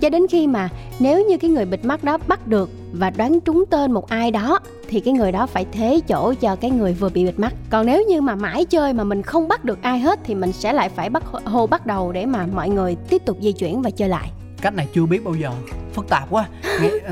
Cho 0.01 0.09
đến 0.09 0.27
khi 0.29 0.47
mà 0.47 0.69
nếu 1.00 1.25
như 1.25 1.38
cái 1.38 1.51
người 1.51 1.65
bịt 1.65 1.85
mắt 1.85 2.03
đó 2.03 2.17
bắt 2.27 2.47
được 2.47 2.69
và 2.93 3.09
đoán 3.09 3.39
trúng 3.39 3.63
tên 3.69 3.91
một 3.91 4.09
ai 4.09 4.31
đó 4.31 4.59
thì 4.89 5.00
cái 5.00 5.13
người 5.13 5.31
đó 5.31 5.45
phải 5.45 5.65
thế 5.71 6.00
chỗ 6.07 6.33
cho 6.33 6.55
cái 6.55 6.71
người 6.71 6.93
vừa 6.93 7.09
bị 7.09 7.25
bịt 7.25 7.39
mắt. 7.39 7.53
Còn 7.69 7.85
nếu 7.85 8.03
như 8.09 8.21
mà 8.21 8.35
mãi 8.35 8.65
chơi 8.65 8.93
mà 8.93 9.03
mình 9.03 9.21
không 9.21 9.47
bắt 9.47 9.65
được 9.65 9.81
ai 9.81 10.00
hết 10.00 10.19
thì 10.23 10.35
mình 10.35 10.51
sẽ 10.51 10.73
lại 10.73 10.89
phải 10.89 11.09
bắt 11.09 11.23
hô 11.45 11.67
bắt 11.67 11.85
đầu 11.85 12.11
để 12.11 12.25
mà 12.25 12.47
mọi 12.55 12.69
người 12.69 12.95
tiếp 13.09 13.21
tục 13.25 13.38
di 13.41 13.51
chuyển 13.51 13.81
và 13.81 13.89
chơi 13.89 14.09
lại 14.09 14.31
cách 14.62 14.74
này 14.74 14.88
chưa 14.94 15.06
biết 15.06 15.24
bao 15.24 15.34
giờ. 15.36 15.51
Phức 15.94 16.10
tạp 16.10 16.30
quá. 16.30 16.48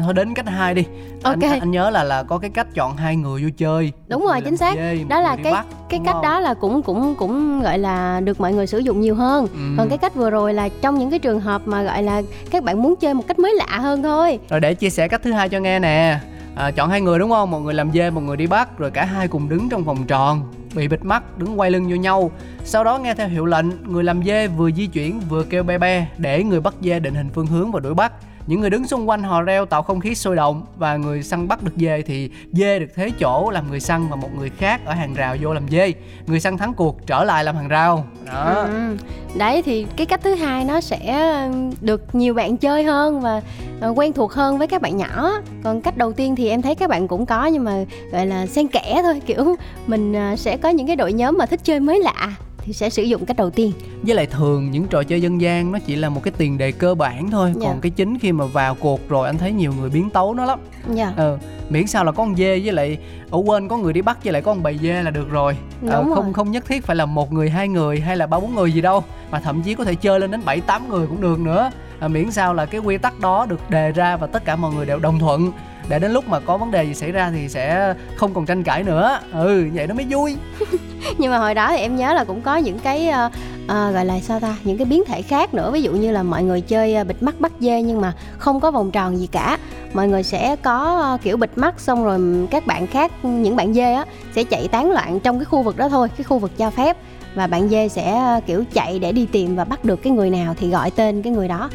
Thôi 0.03 0.13
đến 0.13 0.33
cách 0.33 0.47
hai 0.47 0.73
đi. 0.73 0.83
Ok. 1.23 1.37
anh, 1.41 1.59
anh 1.59 1.71
nhớ 1.71 1.89
là 1.89 2.03
là 2.03 2.23
có 2.23 2.37
cái 2.37 2.49
cách 2.49 2.67
chọn 2.73 2.97
hai 2.97 3.15
người 3.15 3.43
vô 3.43 3.49
chơi. 3.57 3.91
Đúng 4.07 4.25
rồi 4.25 4.41
chính 4.41 4.57
xác. 4.57 4.75
dê, 4.75 5.03
đó 5.09 5.19
là 5.19 5.37
cái 5.43 5.53
bắt, 5.53 5.65
cái 5.89 5.99
cách 6.05 6.13
không? 6.13 6.23
đó 6.23 6.39
là 6.39 6.53
cũng 6.53 6.81
cũng 6.81 7.15
cũng 7.15 7.61
gọi 7.61 7.77
là 7.77 8.19
được 8.19 8.41
mọi 8.41 8.53
người 8.53 8.67
sử 8.67 8.79
dụng 8.79 9.01
nhiều 9.01 9.15
hơn. 9.15 9.47
Ừ. 9.53 9.59
còn 9.77 9.89
cái 9.89 9.97
cách 9.97 10.15
vừa 10.15 10.29
rồi 10.29 10.53
là 10.53 10.69
trong 10.81 10.99
những 10.99 11.09
cái 11.09 11.19
trường 11.19 11.39
hợp 11.39 11.61
mà 11.65 11.83
gọi 11.83 12.03
là 12.03 12.21
các 12.51 12.63
bạn 12.63 12.81
muốn 12.81 12.95
chơi 12.95 13.13
một 13.13 13.23
cách 13.27 13.39
mới 13.39 13.53
lạ 13.55 13.77
hơn 13.79 14.03
thôi. 14.03 14.39
Rồi 14.49 14.59
để 14.59 14.73
chia 14.73 14.89
sẻ 14.89 15.07
cách 15.07 15.21
thứ 15.23 15.31
hai 15.31 15.49
cho 15.49 15.59
nghe 15.59 15.79
nè. 15.79 16.19
À, 16.55 16.71
chọn 16.71 16.89
hai 16.89 17.01
người 17.01 17.19
đúng 17.19 17.29
không? 17.29 17.51
Một 17.51 17.59
người 17.59 17.73
làm 17.73 17.91
dê 17.91 18.09
một 18.09 18.21
người 18.21 18.37
đi 18.37 18.47
bắt 18.47 18.77
rồi 18.77 18.91
cả 18.91 19.05
hai 19.05 19.27
cùng 19.27 19.49
đứng 19.49 19.69
trong 19.69 19.83
vòng 19.83 20.03
tròn 20.07 20.41
bị 20.75 20.87
bịt 20.87 21.05
mắt, 21.05 21.37
đứng 21.37 21.59
quay 21.59 21.71
lưng 21.71 21.87
vô 21.89 21.95
nhau. 21.95 22.31
Sau 22.63 22.83
đó 22.83 22.97
nghe 22.97 23.13
theo 23.13 23.27
hiệu 23.27 23.45
lệnh, 23.45 23.65
người 23.83 24.03
làm 24.03 24.23
dê 24.23 24.47
vừa 24.47 24.71
di 24.71 24.87
chuyển 24.87 25.19
vừa 25.19 25.43
kêu 25.43 25.63
be 25.63 25.77
be 25.77 26.07
để 26.17 26.43
người 26.43 26.61
bắt 26.61 26.73
dê 26.81 26.99
định 26.99 27.15
hình 27.15 27.29
phương 27.33 27.47
hướng 27.47 27.71
và 27.71 27.79
đuổi 27.79 27.93
bắt 27.93 28.11
những 28.49 28.61
người 28.61 28.69
đứng 28.69 28.87
xung 28.87 29.09
quanh 29.09 29.23
hò 29.23 29.41
reo 29.41 29.65
tạo 29.65 29.83
không 29.83 29.99
khí 29.99 30.15
sôi 30.15 30.35
động 30.35 30.65
và 30.77 30.97
người 30.97 31.23
săn 31.23 31.47
bắt 31.47 31.63
được 31.63 31.71
dê 31.75 32.01
thì 32.01 32.29
dê 32.51 32.79
được 32.79 32.87
thế 32.95 33.11
chỗ 33.19 33.51
làm 33.51 33.69
người 33.69 33.79
săn 33.79 34.07
và 34.09 34.15
một 34.15 34.29
người 34.37 34.49
khác 34.49 34.81
ở 34.85 34.93
hàng 34.93 35.13
rào 35.13 35.35
vô 35.41 35.53
làm 35.53 35.67
dê. 35.69 35.93
Người 36.27 36.39
săn 36.39 36.57
thắng 36.57 36.73
cuộc 36.73 37.07
trở 37.07 37.23
lại 37.23 37.43
làm 37.43 37.55
hàng 37.55 37.67
rào. 37.67 38.05
Đó. 38.25 38.65
Ừ. 38.69 38.97
đấy 39.35 39.61
thì 39.61 39.85
cái 39.97 40.05
cách 40.05 40.19
thứ 40.23 40.35
hai 40.35 40.65
nó 40.65 40.81
sẽ 40.81 41.19
ờ, 41.19 41.49
được 41.81 42.15
nhiều 42.15 42.33
bạn 42.33 42.57
chơi 42.57 42.83
hơn 42.83 43.21
và 43.21 43.41
ờ, 43.81 43.93
quen 43.95 44.13
thuộc 44.13 44.31
hơn 44.31 44.57
với 44.57 44.67
các 44.67 44.81
bạn 44.81 44.97
nhỏ. 44.97 45.31
Còn 45.63 45.81
cách 45.81 45.97
đầu 45.97 46.13
tiên 46.13 46.35
thì 46.35 46.49
em 46.49 46.61
thấy 46.61 46.75
các 46.75 46.89
bạn 46.89 47.07
cũng 47.07 47.25
có 47.25 47.45
nhưng 47.45 47.63
mà, 47.63 47.83
gọi 48.11 48.25
là, 48.25 48.45
xen 48.45 48.67
kẽ 48.67 48.99
thôi, 49.03 49.21
kiểu, 49.25 49.55
mình 49.87 50.13
ờ, 50.13 50.35
sẽ 50.35 50.57
có 50.57 50.69
những 50.69 50.87
cái 50.87 50.95
đội 50.95 51.13
nhóm 51.13 51.37
mà 51.37 51.45
thích 51.45 51.59
chơi 51.63 51.79
mới 51.79 51.99
lạ 51.99 52.35
thì 52.69 52.73
sẽ 52.73 52.89
sử 52.89 53.03
dụng 53.03 53.25
cách 53.25 53.37
đầu 53.37 53.49
tiên. 53.49 53.71
Với 54.01 54.15
lại 54.15 54.25
thường 54.25 54.71
những 54.71 54.87
trò 54.87 55.03
chơi 55.03 55.21
dân 55.21 55.41
gian 55.41 55.71
nó 55.71 55.79
chỉ 55.85 55.95
là 55.95 56.09
một 56.09 56.23
cái 56.23 56.33
tiền 56.37 56.57
đề 56.57 56.71
cơ 56.71 56.95
bản 56.95 57.31
thôi. 57.31 57.53
Dạ. 57.55 57.67
còn 57.67 57.81
cái 57.81 57.89
chính 57.89 58.19
khi 58.19 58.31
mà 58.31 58.45
vào 58.45 58.75
cuộc 58.75 59.09
rồi 59.09 59.27
anh 59.27 59.37
thấy 59.37 59.51
nhiều 59.51 59.73
người 59.79 59.89
biến 59.89 60.09
tấu 60.09 60.33
nó 60.33 60.45
lắm. 60.45 60.59
Dạ. 60.93 61.13
Ờ 61.17 61.37
miễn 61.69 61.87
sao 61.87 62.03
là 62.05 62.11
có 62.11 62.15
con 62.23 62.35
dê 62.35 62.59
với 62.59 62.71
lại 62.71 62.97
ở 63.31 63.37
quên 63.45 63.67
có 63.67 63.77
người 63.77 63.93
đi 63.93 64.01
bắt 64.01 64.23
với 64.23 64.33
lại 64.33 64.41
có 64.41 64.53
con 64.53 64.63
bầy 64.63 64.77
dê 64.77 65.03
là 65.03 65.11
được 65.11 65.29
rồi. 65.29 65.57
Ờ, 65.87 66.03
Đúng 66.03 66.15
không 66.15 66.23
rồi. 66.23 66.33
không 66.33 66.51
nhất 66.51 66.65
thiết 66.65 66.83
phải 66.85 66.95
là 66.95 67.05
một 67.05 67.33
người 67.33 67.49
hai 67.49 67.67
người 67.67 67.99
hay 67.99 68.17
là 68.17 68.27
ba 68.27 68.39
bốn 68.39 68.55
người 68.55 68.71
gì 68.71 68.81
đâu. 68.81 69.03
Mà 69.31 69.39
thậm 69.39 69.61
chí 69.61 69.75
có 69.75 69.83
thể 69.83 69.95
chơi 69.95 70.19
lên 70.19 70.31
đến 70.31 70.41
bảy 70.45 70.61
tám 70.61 70.89
người 70.89 71.07
cũng 71.07 71.21
được 71.21 71.39
nữa 71.39 71.71
à, 71.99 72.07
miễn 72.07 72.31
sao 72.31 72.53
là 72.53 72.65
cái 72.65 72.81
quy 72.81 72.97
tắc 72.97 73.19
đó 73.19 73.45
được 73.49 73.69
đề 73.69 73.91
ra 73.91 74.17
và 74.17 74.27
tất 74.27 74.45
cả 74.45 74.55
mọi 74.55 74.73
người 74.73 74.85
đều 74.85 74.99
đồng 74.99 75.19
thuận. 75.19 75.51
Để 75.89 75.99
đến 75.99 76.11
lúc 76.11 76.27
mà 76.27 76.39
có 76.39 76.57
vấn 76.57 76.71
đề 76.71 76.83
gì 76.83 76.93
xảy 76.93 77.11
ra 77.11 77.31
thì 77.31 77.49
sẽ 77.49 77.93
không 78.15 78.33
còn 78.33 78.45
tranh 78.45 78.63
cãi 78.63 78.83
nữa. 78.83 79.19
Ừ 79.33 79.67
vậy 79.73 79.87
nó 79.87 79.95
mới 79.95 80.05
vui. 80.09 80.37
Nhưng 81.17 81.31
mà 81.31 81.37
hồi 81.37 81.53
đó 81.53 81.71
thì 81.71 81.77
em 81.77 81.95
nhớ 81.95 82.13
là 82.13 82.23
cũng 82.23 82.41
có 82.41 82.57
những 82.57 82.79
cái 82.79 83.09
uh, 83.25 83.31
uh, 83.63 83.93
gọi 83.93 84.05
là 84.05 84.19
sao 84.19 84.39
ta 84.39 84.55
những 84.63 84.77
cái 84.77 84.85
biến 84.85 85.03
thể 85.07 85.21
khác 85.21 85.53
nữa. 85.53 85.71
Ví 85.71 85.81
dụ 85.81 85.91
như 85.91 86.11
là 86.11 86.23
mọi 86.23 86.43
người 86.43 86.61
chơi 86.61 87.01
uh, 87.01 87.07
bịt 87.07 87.23
mắt 87.23 87.39
bắt 87.39 87.51
dê 87.59 87.81
nhưng 87.81 88.01
mà 88.01 88.13
không 88.37 88.59
có 88.59 88.71
vòng 88.71 88.91
tròn 88.91 89.17
gì 89.17 89.27
cả. 89.27 89.57
Mọi 89.93 90.07
người 90.07 90.23
sẽ 90.23 90.55
có 90.55 91.09
uh, 91.15 91.21
kiểu 91.21 91.37
bịt 91.37 91.51
mắt 91.55 91.79
xong 91.79 92.03
rồi 92.03 92.47
các 92.51 92.65
bạn 92.67 92.87
khác 92.87 93.11
những 93.25 93.55
bạn 93.55 93.73
dê 93.73 93.93
á 93.93 94.05
sẽ 94.35 94.43
chạy 94.43 94.67
tán 94.67 94.91
loạn 94.91 95.19
trong 95.19 95.39
cái 95.39 95.45
khu 95.45 95.61
vực 95.61 95.77
đó 95.77 95.89
thôi 95.89 96.09
cái 96.17 96.23
khu 96.23 96.39
vực 96.39 96.57
cho 96.57 96.69
phép. 96.69 96.97
Và 97.35 97.47
bạn 97.47 97.69
dê 97.69 97.87
sẽ 97.87 98.35
uh, 98.37 98.45
kiểu 98.45 98.63
chạy 98.73 98.99
để 98.99 99.11
đi 99.11 99.25
tìm 99.25 99.55
và 99.55 99.63
bắt 99.63 99.85
được 99.85 100.03
cái 100.03 100.13
người 100.13 100.29
nào 100.29 100.55
thì 100.59 100.69
gọi 100.69 100.91
tên 100.91 101.21
cái 101.21 101.33
người 101.33 101.47
đó 101.47 101.69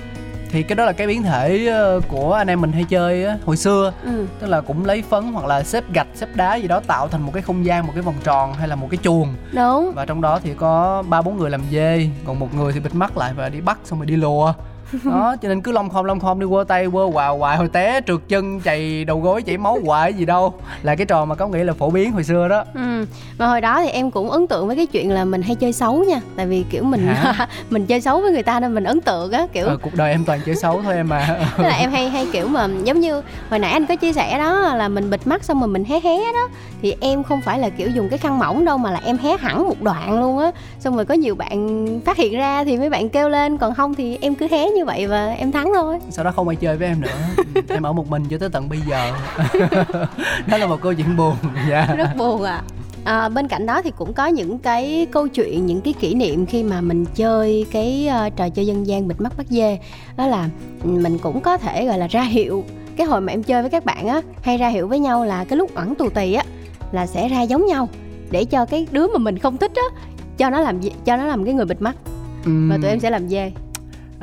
thì 0.54 0.62
cái 0.62 0.76
đó 0.76 0.84
là 0.84 0.92
cái 0.92 1.06
biến 1.06 1.22
thể 1.22 1.66
ờ, 1.66 2.00
của 2.08 2.32
anh 2.32 2.46
em 2.46 2.60
mình 2.60 2.72
hay 2.72 2.84
chơi 2.84 3.24
á, 3.24 3.38
hồi 3.46 3.56
xưa. 3.56 3.92
Ừ. 4.04 4.26
tức 4.40 4.46
là 4.46 4.60
cũng 4.60 4.84
lấy 4.84 5.02
phấn 5.02 5.32
hoặc 5.32 5.46
là 5.46 5.62
xếp 5.62 5.84
gạch 5.92 6.06
xếp 6.14 6.26
đá 6.34 6.54
gì 6.54 6.68
đó 6.68 6.80
tạo 6.86 7.08
thành 7.08 7.22
một 7.22 7.30
cái 7.34 7.42
không 7.42 7.64
gian 7.64 7.86
một 7.86 7.92
cái 7.94 8.02
vòng 8.02 8.14
tròn 8.24 8.54
hay 8.54 8.68
là 8.68 8.74
một 8.74 8.86
cái 8.90 8.98
chuồng. 9.02 9.34
Đúng. 9.52 9.92
Và 9.94 10.04
trong 10.06 10.20
đó 10.20 10.40
thì 10.42 10.54
có 10.54 11.02
ba 11.08 11.22
bốn 11.22 11.36
người 11.36 11.50
làm 11.50 11.62
dê 11.70 12.08
còn 12.24 12.38
một 12.38 12.54
người 12.54 12.72
thì 12.72 12.80
bịt 12.80 12.94
mắt 12.94 13.16
lại 13.16 13.32
và 13.36 13.48
đi 13.48 13.60
bắt 13.60 13.78
xong 13.84 13.98
rồi 13.98 14.06
đi 14.06 14.16
lùa 14.16 14.52
đó 15.04 15.36
cho 15.42 15.48
nên 15.48 15.60
cứ 15.60 15.72
long 15.72 15.90
khom 15.90 16.04
long 16.04 16.20
khom 16.20 16.40
đi 16.40 16.46
quơ 16.50 16.64
tay 16.68 16.86
quơ 16.92 17.10
quào 17.12 17.38
hoài 17.38 17.56
hồi 17.56 17.68
té 17.68 18.00
trượt 18.06 18.20
chân 18.28 18.60
chày 18.60 19.04
đầu 19.04 19.20
gối 19.20 19.42
chảy 19.42 19.56
máu 19.56 19.78
hoài 19.84 20.14
gì 20.14 20.24
đâu. 20.24 20.54
Là 20.82 20.94
cái 20.94 21.06
trò 21.06 21.24
mà 21.24 21.34
có 21.34 21.46
nghĩ 21.48 21.64
là 21.64 21.72
phổ 21.72 21.90
biến 21.90 22.12
hồi 22.12 22.24
xưa 22.24 22.48
đó. 22.48 22.64
Ừ. 22.74 23.06
Mà 23.38 23.46
hồi 23.46 23.60
đó 23.60 23.80
thì 23.82 23.88
em 23.88 24.10
cũng 24.10 24.30
ấn 24.30 24.46
tượng 24.46 24.66
với 24.66 24.76
cái 24.76 24.86
chuyện 24.86 25.10
là 25.10 25.24
mình 25.24 25.42
hay 25.42 25.54
chơi 25.54 25.72
xấu 25.72 26.04
nha. 26.04 26.20
Tại 26.36 26.46
vì 26.46 26.64
kiểu 26.70 26.84
mình 26.84 27.08
mình 27.70 27.86
chơi 27.86 28.00
xấu 28.00 28.20
với 28.20 28.32
người 28.32 28.42
ta 28.42 28.60
nên 28.60 28.74
mình 28.74 28.84
ấn 28.84 29.00
tượng 29.00 29.32
á 29.32 29.46
Kiểu. 29.52 29.66
Ờ, 29.66 29.76
cuộc 29.76 29.94
đời 29.94 30.10
em 30.10 30.24
toàn 30.24 30.40
chơi 30.46 30.56
xấu 30.56 30.82
thôi 30.82 30.94
em 30.94 31.08
mà 31.08 31.38
Tức 31.58 31.64
là 31.64 31.76
em 31.76 31.90
hay 31.90 32.08
hay 32.08 32.26
kiểu 32.32 32.48
mà 32.48 32.68
giống 32.84 33.00
như 33.00 33.22
hồi 33.50 33.58
nãy 33.58 33.72
anh 33.72 33.86
có 33.86 33.96
chia 33.96 34.12
sẻ 34.12 34.38
đó 34.38 34.74
là 34.74 34.88
mình 34.88 35.10
bịt 35.10 35.26
mắt 35.26 35.44
xong 35.44 35.60
rồi 35.60 35.68
mình 35.68 35.84
hé 35.84 36.00
hé 36.00 36.16
đó 36.18 36.48
thì 36.82 36.94
em 37.00 37.22
không 37.22 37.40
phải 37.40 37.58
là 37.58 37.68
kiểu 37.68 37.88
dùng 37.90 38.08
cái 38.08 38.18
khăn 38.18 38.38
mỏng 38.38 38.64
đâu 38.64 38.78
mà 38.78 38.90
là 38.90 39.00
em 39.04 39.18
hé 39.18 39.36
hẳn 39.36 39.64
một 39.68 39.82
đoạn 39.82 40.20
luôn 40.20 40.38
á. 40.38 40.50
Xong 40.80 40.96
rồi 40.96 41.04
có 41.04 41.14
nhiều 41.14 41.34
bạn 41.34 41.86
phát 42.04 42.16
hiện 42.16 42.36
ra 42.36 42.64
thì 42.64 42.76
mấy 42.78 42.90
bạn 42.90 43.08
kêu 43.08 43.28
lên 43.28 43.58
còn 43.58 43.74
không 43.74 43.94
thì 43.94 44.18
em 44.20 44.34
cứ 44.34 44.46
hé 44.50 44.70
như 44.70 44.83
vậy 44.84 45.06
và 45.06 45.26
em 45.26 45.52
thắng 45.52 45.70
thôi. 45.74 45.98
Sau 46.10 46.24
đó 46.24 46.30
không 46.30 46.48
ai 46.48 46.56
chơi 46.56 46.76
với 46.76 46.88
em 46.88 47.00
nữa. 47.00 47.08
Ừ, 47.54 47.60
em 47.68 47.82
ở 47.82 47.92
một 47.92 48.10
mình 48.10 48.24
cho 48.30 48.38
tới 48.38 48.48
tận 48.48 48.68
bây 48.68 48.78
giờ. 48.80 49.12
Đó 50.46 50.56
là 50.58 50.66
một 50.66 50.80
câu 50.82 50.94
chuyện 50.94 51.16
buồn 51.16 51.34
dạ. 51.70 51.86
Rất 51.96 52.08
buồn 52.16 52.42
ạ. 52.42 52.62
À. 53.04 53.28
bên 53.28 53.48
cạnh 53.48 53.66
đó 53.66 53.82
thì 53.82 53.90
cũng 53.98 54.12
có 54.12 54.26
những 54.26 54.58
cái 54.58 55.06
câu 55.10 55.28
chuyện 55.28 55.66
những 55.66 55.80
cái 55.80 55.94
kỷ 56.00 56.14
niệm 56.14 56.46
khi 56.46 56.62
mà 56.62 56.80
mình 56.80 57.04
chơi 57.14 57.66
cái 57.70 58.06
ờ, 58.06 58.30
trò 58.30 58.48
chơi 58.48 58.66
dân 58.66 58.86
gian 58.86 59.08
bịt 59.08 59.20
mắt 59.20 59.36
bắt 59.36 59.46
dê. 59.50 59.78
Đó 60.16 60.26
là 60.26 60.48
mình 60.84 61.18
cũng 61.18 61.40
có 61.40 61.56
thể 61.56 61.86
gọi 61.86 61.98
là 61.98 62.06
ra 62.06 62.22
hiệu. 62.22 62.64
Cái 62.96 63.06
hồi 63.06 63.20
mà 63.20 63.32
em 63.32 63.42
chơi 63.42 63.62
với 63.62 63.70
các 63.70 63.84
bạn 63.84 64.08
á 64.08 64.20
hay 64.42 64.58
ra 64.58 64.68
hiệu 64.68 64.88
với 64.88 64.98
nhau 64.98 65.24
là 65.24 65.44
cái 65.44 65.56
lúc 65.56 65.74
ẩn 65.74 65.94
tù 65.94 66.08
tì 66.10 66.34
á 66.34 66.44
là 66.92 67.06
sẽ 67.06 67.28
ra 67.28 67.42
giống 67.42 67.66
nhau 67.66 67.88
để 68.30 68.44
cho 68.44 68.64
cái 68.64 68.86
đứa 68.90 69.06
mà 69.06 69.18
mình 69.18 69.38
không 69.38 69.56
thích 69.56 69.72
á 69.74 70.00
cho 70.38 70.50
nó 70.50 70.60
làm 70.60 70.80
cho 71.04 71.16
nó 71.16 71.24
làm 71.24 71.44
cái 71.44 71.54
người 71.54 71.66
bịt 71.66 71.82
mắt. 71.82 71.96
Ừm, 72.44 72.70
và 72.70 72.78
tụi 72.82 72.90
em 72.90 73.00
sẽ 73.00 73.10
làm 73.10 73.28
dê 73.28 73.52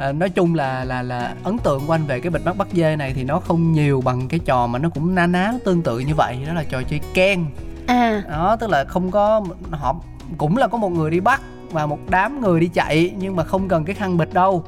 à, 0.01 0.11
nói 0.11 0.29
chung 0.29 0.55
là 0.55 0.83
là 0.83 1.01
là 1.01 1.35
ấn 1.43 1.57
tượng 1.57 1.87
của 1.87 1.93
anh 1.93 2.05
về 2.05 2.19
cái 2.19 2.29
bịt 2.29 2.41
mắt 2.45 2.57
bắt 2.57 2.67
dê 2.73 2.95
này 2.95 3.13
thì 3.13 3.23
nó 3.23 3.39
không 3.39 3.71
nhiều 3.71 4.01
bằng 4.01 4.27
cái 4.27 4.39
trò 4.39 4.67
mà 4.67 4.79
nó 4.79 4.89
cũng 4.89 5.15
na 5.15 5.27
ná 5.27 5.53
tương 5.65 5.81
tự 5.81 5.99
như 5.99 6.15
vậy 6.15 6.37
đó 6.47 6.53
là 6.53 6.63
trò 6.63 6.81
chơi 6.81 6.99
ken 7.13 7.45
à. 7.87 8.23
Đó 8.29 8.55
tức 8.55 8.69
là 8.69 8.83
không 8.83 9.11
có 9.11 9.41
họ 9.71 9.95
cũng 10.37 10.57
là 10.57 10.67
có 10.67 10.77
một 10.77 10.89
người 10.89 11.11
đi 11.11 11.19
bắt 11.19 11.41
và 11.71 11.85
một 11.85 11.99
đám 12.09 12.41
người 12.41 12.59
đi 12.59 12.67
chạy 12.67 13.11
nhưng 13.17 13.35
mà 13.35 13.43
không 13.43 13.67
cần 13.67 13.85
cái 13.85 13.95
khăn 13.95 14.17
bịt 14.17 14.33
đâu. 14.33 14.63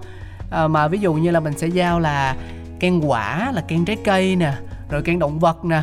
À, 0.52 0.68
mà 0.68 0.88
ví 0.88 1.00
dụ 1.00 1.14
như 1.14 1.32
là 1.32 1.40
mình 1.40 1.58
sẽ 1.58 1.68
giao 1.68 2.00
là 2.00 2.36
ken 2.80 3.00
quả 3.00 3.52
là 3.52 3.62
ken 3.62 3.86
trái 3.86 3.98
cây 4.04 4.36
nè 4.36 4.54
rồi 4.90 5.02
ken 5.02 5.20
động 5.20 5.40
vật 5.40 5.66
nè. 5.66 5.82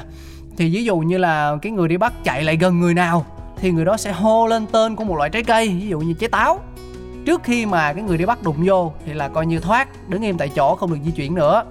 Thì 0.57 0.75
ví 0.75 0.85
dụ 0.85 0.99
như 0.99 1.19
là 1.19 1.57
cái 1.63 1.73
người 1.73 1.89
đi 1.89 1.97
bắt 1.97 2.13
chạy 2.25 2.45
lại 2.45 2.57
gần 2.57 2.81
người 2.81 2.95
nào 2.95 3.27
thì 3.57 3.71
người 3.71 3.85
đó 3.85 3.97
sẽ 3.97 4.13
hô 4.13 4.47
lên 4.47 4.67
tên 4.67 4.97
của 4.97 5.05
một 5.05 5.17
loại 5.17 5.31
trái 5.31 5.43
cây 5.43 5.69
ví 5.69 5.89
dụ 5.89 6.01
như 6.01 6.13
trái 6.13 6.29
táo 6.29 6.61
trước 7.27 7.43
khi 7.43 7.67
mà 7.67 7.93
cái 7.93 8.03
người 8.03 8.19
đi 8.19 8.27
bắt 8.27 8.43
đụng 8.43 8.57
vô 8.65 8.93
thì 9.07 9.13
là 9.13 9.29
coi 9.29 9.47
như 9.47 9.59
thoát 9.59 10.09
đứng 10.09 10.23
im 10.23 10.39
tại 10.39 10.49
chỗ 10.49 10.75
không 10.75 10.93
được 10.93 10.99
di 11.05 11.11
chuyển 11.11 11.35
nữa. 11.35 11.63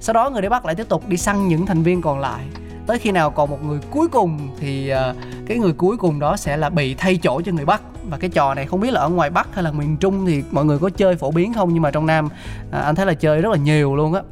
Sau 0.00 0.14
đó 0.14 0.30
người 0.30 0.42
đi 0.42 0.48
bắt 0.48 0.66
lại 0.66 0.74
tiếp 0.74 0.88
tục 0.88 1.08
đi 1.08 1.16
săn 1.16 1.48
những 1.48 1.66
thành 1.66 1.82
viên 1.82 2.02
còn 2.02 2.18
lại. 2.18 2.44
Tới 2.86 2.98
khi 2.98 3.12
nào 3.12 3.30
còn 3.30 3.50
một 3.50 3.64
người 3.64 3.78
cuối 3.90 4.08
cùng 4.08 4.38
thì 4.60 4.88
ờ, 4.88 5.14
cái 5.46 5.58
người 5.58 5.72
cuối 5.72 5.96
cùng 5.96 6.18
đó 6.18 6.36
sẽ 6.36 6.56
là 6.56 6.70
bị 6.70 6.94
thay 6.94 7.16
chỗ 7.16 7.40
cho 7.44 7.52
người 7.52 7.64
bắt. 7.64 7.82
Và 8.10 8.16
cái 8.16 8.30
trò 8.30 8.54
này 8.54 8.66
không 8.66 8.80
biết 8.80 8.92
là 8.92 9.00
ở 9.00 9.08
ngoài 9.08 9.30
bắc 9.30 9.54
hay 9.54 9.64
là 9.64 9.72
miền 9.72 9.96
trung 9.96 10.26
thì 10.26 10.42
mọi 10.50 10.64
người 10.64 10.78
có 10.78 10.90
chơi 10.90 11.16
phổ 11.16 11.30
biến 11.30 11.52
không? 11.54 11.72
Nhưng 11.72 11.82
mà 11.82 11.90
trong 11.90 12.06
nam 12.06 12.28
à, 12.70 12.80
anh 12.80 12.94
thấy 12.94 13.06
là 13.06 13.14
chơi 13.14 13.40
rất 13.40 13.50
là 13.50 13.56
nhiều 13.56 13.96
luôn 13.96 14.14
á. 14.14 14.22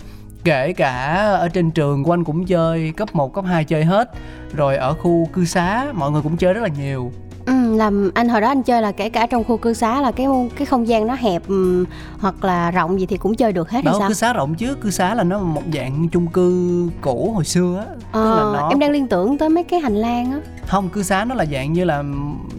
Kể 0.45 0.73
cả 0.73 1.14
ở 1.38 1.49
trên 1.49 1.71
trường 1.71 2.04
của 2.04 2.12
anh 2.12 2.25
cũng 2.25 2.47
chơi 2.47 2.92
cấp 2.97 3.14
1, 3.14 3.35
cấp 3.35 3.45
2 3.45 3.64
chơi 3.64 3.85
hết. 3.85 4.11
Rồi 4.54 4.76
ở 4.76 4.95
khu 4.95 5.28
cư 5.33 5.45
xá 5.45 5.87
mọi 5.95 6.11
người 6.11 6.23
cũng 6.23 6.37
chơi 6.37 6.54
rất 6.54 6.61
là 6.61 6.68
nhiều. 6.68 7.12
Ừ, 7.47 7.76
làm 7.76 8.11
anh 8.15 8.29
hồi 8.29 8.41
đó 8.41 8.49
anh 8.49 8.62
chơi 8.62 8.83
là 8.83 8.93
kể 8.93 9.09
cả 9.09 9.26
trong 9.26 9.45
khu 9.45 9.57
cư 9.57 9.75
xá 9.75 10.00
là 10.00 10.11
cái 10.12 10.26
cái 10.57 10.67
không 10.67 10.88
gian 10.88 11.07
nó 11.07 11.15
hẹp 11.15 11.49
ừm, 11.49 11.85
hoặc 12.19 12.45
là 12.45 12.71
rộng 12.71 13.00
gì 13.00 13.07
thì 13.07 13.17
cũng 13.17 13.35
chơi 13.35 13.53
được 13.53 13.71
hết 13.71 13.85
hay 13.85 13.93
đó 13.93 13.97
sao? 13.99 14.09
cư 14.09 14.15
xá 14.15 14.33
rộng 14.33 14.55
chứ 14.55 14.75
cư 14.75 14.91
xá 14.91 15.15
là 15.15 15.25
nó 15.25 15.38
một 15.38 15.62
dạng 15.75 16.09
chung 16.09 16.26
cư 16.26 16.88
cũ 17.00 17.33
hồi 17.35 17.45
xưa 17.45 17.85
á 17.88 17.95
Ờ, 18.12 18.50
nó 18.53 18.69
em 18.69 18.79
đang 18.79 18.91
liên 18.91 19.07
tưởng 19.09 19.38
tới 19.38 19.49
mấy 19.49 19.65
cái 19.65 19.81
hành 19.81 19.95
lang 19.97 20.33
á. 20.33 20.38
không 20.67 20.88
cư 20.88 21.03
xá 21.03 21.25
nó 21.25 21.35
là 21.35 21.47
dạng 21.47 21.73
như 21.73 21.85
là 21.85 22.03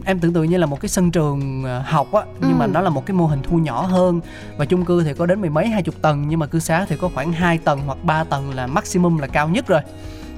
em 0.06 0.20
tưởng 0.20 0.34
tượng 0.34 0.50
như 0.50 0.58
là 0.58 0.65
một 0.65 0.82
cái 0.82 0.89
sân 0.89 1.12
trường 1.12 1.63
ờ, 1.63 1.82
học 1.86 2.12
á 2.13 2.22
nhưng 2.41 2.58
mà 2.58 2.65
Ừ. 2.65 2.72
nó 2.74 2.82
là 2.82 2.89
một 2.89 3.06
cái 3.06 3.15
mô 3.17 3.25
hình 3.25 3.39
thu 3.44 3.58
nhỏ 3.58 3.82
hơn 3.82 4.22
và 4.58 4.65
chung 4.65 4.86
cư 4.86 5.03
thì 5.03 5.13
có 5.13 5.25
đến 5.25 5.41
mười 5.41 5.50
mấy 5.50 5.67
hai 5.67 5.84
chục 5.84 5.96
tầng 6.01 6.25
nhưng 6.27 6.39
mà 6.39 6.46
cư 6.46 6.60
xá 6.60 6.86
thì 6.89 6.96
có 7.01 7.10
khoảng 7.13 7.32
2 7.32 7.58
tầng 7.58 7.79
hoặc 7.86 7.98
3 8.03 8.24
tầng 8.24 8.53
là 8.56 8.67
maximum 8.67 9.17
là 9.17 9.27
cao 9.27 9.50
nhất 9.50 9.67
rồi 9.67 9.82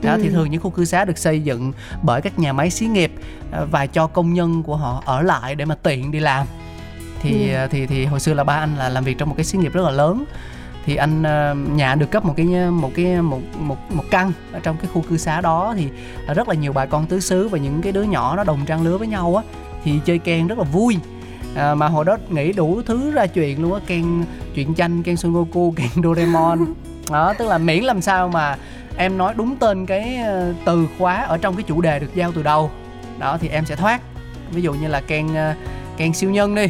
đó 0.03 0.17
thì 0.21 0.27
Ừ. 0.27 0.31
thường 0.33 0.51
những 0.51 0.61
khu 0.61 0.69
cư 0.69 0.85
xá 0.85 1.05
được 1.05 1.17
xây 1.17 1.41
dựng 1.41 1.73
bởi 2.03 2.21
các 2.21 2.39
nhà 2.39 2.53
máy 2.53 2.69
xí 2.69 2.85
nghiệp 2.85 3.11
ờ, 3.51 3.67
và 3.71 3.85
cho 3.85 4.07
công 4.07 4.33
nhân 4.33 4.63
của 4.63 4.75
họ 4.75 5.03
ở 5.05 5.21
lại 5.21 5.55
để 5.55 5.65
mà 5.65 5.75
tiện 5.75 6.11
đi 6.11 6.19
làm. 6.19 6.47
Thì 7.21 7.49
Ừ. 7.51 7.55
ờ, 7.55 7.67
thì 7.67 7.85
thì 7.85 8.05
hồi 8.05 8.19
xưa 8.19 8.33
là 8.33 8.43
ba 8.43 8.53
anh 8.53 8.75
là 8.77 8.89
làm 8.89 9.03
việc 9.03 9.17
trong 9.17 9.29
một 9.29 9.35
cái 9.37 9.45
xí 9.45 9.57
nghiệp 9.57 9.73
rất 9.73 9.81
là 9.81 9.91
lớn. 9.91 10.23
Thì 10.85 10.95
anh 10.95 11.23
ờ, 11.23 11.55
nhà 11.75 11.95
được 11.95 12.11
cấp 12.11 12.25
một 12.25 12.33
cái 12.37 12.45
một 12.71 12.91
cái 12.95 13.21
một 13.21 13.39
một 13.59 13.77
một 13.91 14.03
căn 14.11 14.31
ở 14.51 14.59
trong 14.59 14.77
cái 14.77 14.87
khu 14.93 15.01
cư 15.09 15.17
xá 15.17 15.41
đó. 15.41 15.73
Thì 15.77 15.87
rất 16.35 16.47
là 16.49 16.53
nhiều 16.55 16.73
bà 16.73 16.85
con 16.85 17.05
tứ 17.05 17.19
xứ 17.19 17.47
và 17.47 17.57
những 17.57 17.81
cái 17.81 17.91
đứa 17.91 18.03
nhỏ 18.03 18.35
nó 18.35 18.43
đồng 18.43 18.59
trang 18.65 18.81
lứa 18.83 18.97
với 18.97 19.07
nhau 19.07 19.35
á 19.35 19.43
thì 19.83 19.99
chơi 20.05 20.17
Ken 20.19 20.47
rất 20.47 20.57
là 20.57 20.63
vui. 20.63 20.97
À, 21.55 21.75
mà 21.75 21.87
hồi 21.87 22.05
đó 22.05 22.17
nghĩ 22.29 22.53
đủ 22.53 22.81
thứ 22.85 23.11
ra 23.11 23.25
chuyện 23.27 23.61
luôn 23.61 23.73
á 23.73 23.79
Ken 23.87 24.23
chuyện 24.55 24.73
tranh 24.73 25.03
Ken 25.03 25.17
Son 25.17 25.33
Goku 25.33 25.71
Ken 25.75 26.03
Doraemon. 26.03 26.65
Đó 27.11 27.33
tức 27.37 27.47
là 27.47 27.57
miễn 27.57 27.83
làm 27.83 28.01
sao 28.01 28.27
mà 28.29 28.57
em 28.99 29.17
nói 29.17 29.33
đúng 29.37 29.55
tên 29.55 29.85
cái 29.85 30.15
ờ, 30.15 30.53
từ 30.65 30.87
khóa 30.97 31.15
ở 31.15 31.37
trong 31.37 31.55
cái 31.55 31.63
chủ 31.63 31.81
đề 31.81 31.99
được 31.99 32.15
giao 32.15 32.31
từ 32.31 32.43
đầu. 32.43 32.71
Đó 33.19 33.37
thì 33.41 33.47
em 33.47 33.65
sẽ 33.65 33.75
thoát. 33.75 34.01
Ví 34.51 34.61
dụ 34.61 34.73
như 34.73 34.87
là 34.87 35.01
Ken 35.01 35.35
ờ, 35.35 35.53
Ken 35.97 36.13
siêu 36.13 36.29
nhân 36.29 36.55
đi. 36.55 36.67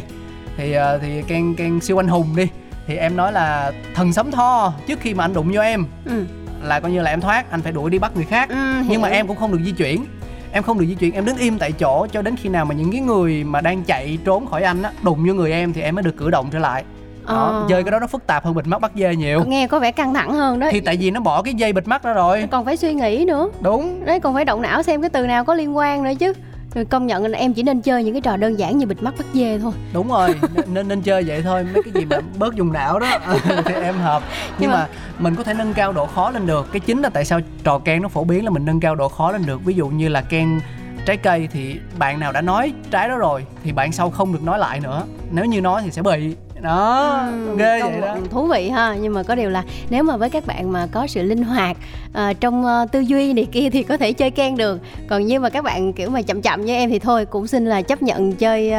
Thì 0.56 0.72
ờ, 0.72 0.98
thì 0.98 1.22
Ken 1.22 1.54
Ken 1.54 1.80
siêu 1.80 2.00
anh 2.00 2.08
hùng 2.08 2.36
đi. 2.36 2.48
Thì 2.86 2.96
em 2.96 3.16
nói 3.16 3.32
là 3.32 3.72
thần 3.94 4.12
sấm 4.12 4.30
tho 4.30 4.72
trước 4.86 5.00
khi 5.00 5.14
mà 5.14 5.24
anh 5.24 5.34
đụng 5.34 5.52
vô 5.54 5.60
em. 5.60 5.84
Ừ. 6.04 6.24
là 6.62 6.80
coi 6.80 6.90
như 6.90 7.02
là 7.02 7.10
em 7.10 7.20
thoát 7.20 7.50
anh 7.50 7.62
phải 7.62 7.72
đuổi 7.72 7.90
đi 7.90 7.98
bắt 7.98 8.12
người 8.16 8.24
khác. 8.24 8.48
Ừ, 8.48 8.82
nhưng 8.88 9.02
mà 9.02 9.08
em 9.08 9.26
cũng 9.26 9.36
không 9.36 9.52
được 9.52 9.60
di 9.64 9.72
chuyển. 9.72 10.04
Em 10.52 10.62
không 10.62 10.78
được 10.78 10.86
di 10.88 10.94
chuyển 10.94 11.14
em 11.14 11.24
đứng 11.24 11.36
im 11.36 11.58
tại 11.58 11.72
chỗ 11.72 12.06
cho 12.12 12.22
đến 12.22 12.36
khi 12.36 12.48
nào 12.48 12.64
mà 12.64 12.74
những 12.74 12.92
cái 12.92 13.00
người 13.00 13.44
mà 13.44 13.60
đang 13.60 13.84
chạy 13.84 14.18
trốn 14.24 14.46
khỏi 14.46 14.62
anh 14.62 14.82
á 14.82 14.92
đụng 15.02 15.26
vô 15.26 15.34
người 15.34 15.52
em 15.52 15.72
thì 15.72 15.80
em 15.80 15.94
mới 15.94 16.02
được 16.02 16.16
cử 16.16 16.30
động 16.30 16.48
trở 16.52 16.58
lại 16.58 16.84
đó 17.26 17.34
Ờ. 17.34 17.66
chơi 17.68 17.82
cái 17.84 17.90
đó 17.90 17.98
nó 18.00 18.06
phức 18.06 18.26
tạp 18.26 18.44
hơn 18.44 18.54
bịt 18.54 18.66
mắt 18.66 18.80
bắt 18.80 18.92
dê 18.94 19.16
nhiều. 19.16 19.44
Nghe 19.46 19.66
có 19.66 19.78
vẻ 19.80 19.90
căng 19.92 20.14
thẳng 20.14 20.32
hơn 20.34 20.58
đó. 20.60 20.68
Thì 20.70 20.80
tại 20.80 20.96
vì 20.96 21.10
nó 21.10 21.20
bỏ 21.20 21.42
cái 21.42 21.54
dây 21.54 21.72
bịt 21.72 21.88
mắt 21.88 22.02
ra 22.02 22.12
rồi. 22.12 22.48
Còn 22.50 22.64
phải 22.64 22.76
suy 22.76 22.94
nghĩ 22.94 23.24
nữa. 23.28 23.48
Đúng. 23.60 24.04
Đấy 24.04 24.20
còn 24.20 24.34
phải 24.34 24.44
động 24.44 24.62
não 24.62 24.82
xem 24.82 25.00
cái 25.02 25.10
từ 25.10 25.26
nào 25.26 25.44
có 25.44 25.54
liên 25.54 25.76
quan 25.76 26.02
nữa 26.02 26.12
chứ. 26.18 26.32
Rồi 26.74 26.84
công 26.84 27.06
nhận 27.06 27.26
là 27.26 27.38
em 27.38 27.54
chỉ 27.54 27.62
nên 27.62 27.80
chơi 27.80 28.04
những 28.04 28.14
cái 28.14 28.20
trò 28.20 28.36
đơn 28.36 28.58
giản 28.58 28.78
như 28.78 28.86
bịt 28.86 29.02
mắt 29.02 29.14
bắt 29.18 29.24
dê 29.34 29.58
thôi. 29.58 29.72
Đúng 29.94 30.08
rồi 30.08 30.28
nên 30.54 30.74
nên, 30.74 30.88
nên 30.88 31.00
chơi 31.02 31.22
vậy 31.26 31.42
thôi 31.42 31.66
mấy 31.74 31.82
cái 31.82 31.92
gì 31.94 32.04
mà 32.04 32.16
bớt 32.38 32.54
dùng 32.54 32.72
não 32.72 32.98
đó. 32.98 33.18
Thì 33.64 33.74
em 33.74 33.94
hợp. 33.98 34.22
Nhưng, 34.28 34.52
Nhưng 34.58 34.70
mà- 34.70 34.76
mà... 34.76 34.86
mình 35.18 35.34
có 35.34 35.42
thể 35.42 35.54
nâng 35.54 35.74
cao 35.74 35.92
độ 35.92 36.06
khó 36.06 36.30
lên 36.30 36.46
được. 36.46 36.66
Cái 36.72 36.80
chính 36.80 37.02
là 37.02 37.08
tại 37.08 37.24
sao 37.24 37.40
trò 37.64 37.78
ken 37.78 38.02
nó 38.02 38.08
phổ 38.08 38.24
biến 38.24 38.44
là 38.44 38.50
mình 38.50 38.64
nâng 38.64 38.80
cao 38.80 38.94
độ 38.94 39.08
khó 39.08 39.32
lên 39.32 39.46
được. 39.46 39.64
Ví 39.64 39.74
dụ 39.74 39.88
như 39.88 40.08
là 40.08 40.20
ken 40.20 40.60
trái 41.06 41.16
cây 41.16 41.48
thì 41.52 41.76
bạn 41.98 42.20
nào 42.20 42.32
đã 42.32 42.40
nói 42.40 42.72
trái 42.90 43.08
đó 43.08 43.16
rồi 43.16 43.44
thì 43.64 43.72
bạn 43.72 43.92
sau 43.92 44.10
không 44.10 44.32
được 44.32 44.42
nói 44.42 44.58
lại 44.58 44.80
nữa. 44.80 45.02
Nếu 45.30 45.44
như 45.44 45.60
nói 45.60 45.82
thì 45.84 45.90
sẽ 45.90 46.02
bị 46.02 46.36
đó 46.62 47.16
Ừm, 47.26 47.56
ghê 47.56 47.80
vậy 47.82 48.00
đó. 48.00 48.16
thú 48.30 48.46
vị 48.46 48.68
ha. 48.70 48.96
Nhưng 49.00 49.14
mà 49.14 49.22
có 49.22 49.34
điều 49.34 49.50
là 49.50 49.62
nếu 49.90 50.02
mà 50.02 50.16
với 50.16 50.30
các 50.30 50.46
bạn 50.46 50.72
mà 50.72 50.86
có 50.92 51.06
sự 51.06 51.22
linh 51.22 51.42
hoạt 51.42 51.76
ờ, 52.12 52.32
trong 52.32 52.64
ờ, 52.64 52.86
tư 52.92 53.00
duy 53.00 53.32
này 53.32 53.46
kia 53.52 53.70
thì 53.70 53.82
có 53.82 53.96
thể 53.96 54.12
chơi 54.12 54.30
ken 54.30 54.56
được. 54.56 54.80
Còn 55.08 55.26
như 55.26 55.40
mà 55.40 55.48
các 55.50 55.64
bạn 55.64 55.92
kiểu 55.92 56.10
mà 56.10 56.22
chậm 56.22 56.42
chậm 56.42 56.64
như 56.64 56.74
em 56.74 56.90
thì 56.90 56.98
thôi 56.98 57.24
cũng 57.26 57.46
xin 57.46 57.66
là 57.66 57.82
chấp 57.82 58.02
nhận 58.02 58.32
chơi 58.32 58.72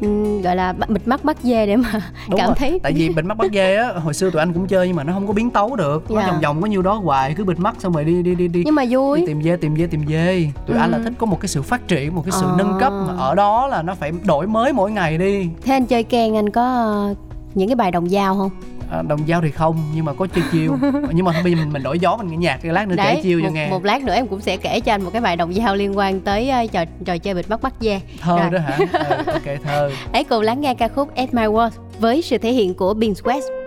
ừm, 0.00 0.42
gọi 0.42 0.56
là 0.56 0.72
bịt 0.88 1.08
mắt 1.08 1.24
bắt 1.24 1.36
dê 1.42 1.66
để 1.66 1.76
mà 1.76 1.90
đúng 2.28 2.38
cảm 2.38 2.46
rồi 2.46 2.54
thấy 2.58 2.80
tại 2.82 2.92
vì 2.92 3.08
bịt 3.08 3.24
mắt 3.24 3.36
bắt 3.36 3.50
dê 3.54 3.76
á 3.76 3.92
hồi 4.04 4.14
xưa 4.14 4.30
tụi 4.30 4.40
anh 4.42 4.52
cũng 4.52 4.66
chơi 4.66 4.86
nhưng 4.86 4.96
mà 4.96 5.04
nó 5.04 5.12
không 5.12 5.26
có 5.26 5.32
biến 5.32 5.50
tấu 5.50 5.76
được. 5.76 6.10
Nó 6.10 6.20
Dạ. 6.20 6.26
vòng 6.26 6.40
vòng 6.40 6.60
có 6.62 6.66
nhiêu 6.66 6.82
đó 6.82 6.92
hoài 6.94 7.34
cứ 7.36 7.44
bịt 7.44 7.58
mắt 7.58 7.74
xong 7.78 7.92
rồi 7.92 8.04
đi 8.04 8.22
đi 8.22 8.34
đi 8.34 8.48
đi 8.48 8.62
nhưng 8.66 8.74
mà 8.74 8.84
đi 8.84 8.96
vui. 8.96 9.24
tìm 9.26 9.42
dê 9.42 9.56
tìm 9.56 9.76
dê 9.76 9.86
tìm 9.86 10.00
dê. 10.08 10.46
Tụi 10.66 10.76
anh 10.78 10.90
là 10.90 10.96
Ừ. 10.98 11.02
thích 11.04 11.12
có 11.18 11.26
một 11.26 11.40
cái 11.40 11.48
sự 11.48 11.62
phát 11.62 11.88
triển 11.88 12.14
một 12.14 12.22
cái 12.26 12.32
sự 12.40 12.46
Ờ. 12.46 12.54
nâng 12.58 12.76
cấp. 12.80 12.92
Mà 13.06 13.14
ở 13.18 13.34
đó 13.34 13.66
là 13.66 13.82
nó 13.82 13.94
phải 13.94 14.12
đổi 14.26 14.46
mới 14.46 14.72
mỗi 14.72 14.90
ngày 14.90 15.18
đi. 15.18 15.48
Thế 15.64 15.72
anh 15.72 15.86
chơi 15.86 16.02
ken 16.04 16.36
anh 16.36 16.50
có 16.50 17.11
những 17.54 17.68
cái 17.68 17.76
bài 17.76 17.90
đồng 17.90 18.08
dao 18.08 18.34
không? 18.36 18.50
À, 18.90 19.02
đồng 19.02 19.20
dao 19.28 19.40
thì 19.40 19.50
không 19.50 19.76
nhưng 19.94 20.04
mà 20.04 20.12
có 20.12 20.26
chơi 20.34 20.44
chiêu. 20.52 20.76
Nhưng 21.12 21.24
mà 21.24 21.32
bây 21.44 21.52
giờ 21.52 21.58
mình 21.60 21.72
mình 21.72 21.82
đổi 21.82 21.98
gió 21.98 22.16
mình 22.16 22.26
nghe 22.28 22.36
nhạc 22.36 22.58
cái 22.62 22.72
lát 22.72 22.88
nữa 22.88 22.94
kể 22.98 23.20
chiêu 23.22 23.40
cho 23.44 23.48
nghe. 23.50 23.68
một 23.70 23.84
lát 23.84 24.02
nữa 24.02 24.14
em 24.14 24.26
cũng 24.26 24.40
sẽ 24.40 24.56
kể 24.56 24.80
cho 24.80 24.92
anh 24.94 25.02
một 25.02 25.10
cái 25.12 25.22
bài 25.22 25.36
đồng 25.36 25.52
dao 25.54 25.76
liên 25.76 25.98
quan 25.98 26.20
tới 26.20 26.50
ờ, 26.50 26.66
trò 26.66 26.84
trò 27.04 27.18
chơi 27.18 27.34
bịt 27.34 27.50
mắt 27.50 27.62
bắt 27.62 27.72
dê 27.80 28.00
thơ 28.20 28.38
Rồi. 28.38 28.50
đó 28.50 28.58
hả? 28.58 28.78
Ừ, 28.78 29.32
ok 29.32 29.62
thơ. 29.64 29.90
Hãy 30.12 30.24
cùng 30.24 30.42
lắng 30.42 30.60
nghe 30.60 30.74
ca 30.74 30.88
khúc 30.88 31.14
At 31.16 31.34
My 31.34 31.42
World 31.42 31.70
với 32.00 32.22
sự 32.22 32.38
thể 32.38 32.52
hiện 32.52 32.74
của 32.74 32.94
Beans 32.94 33.22
West 33.22 33.61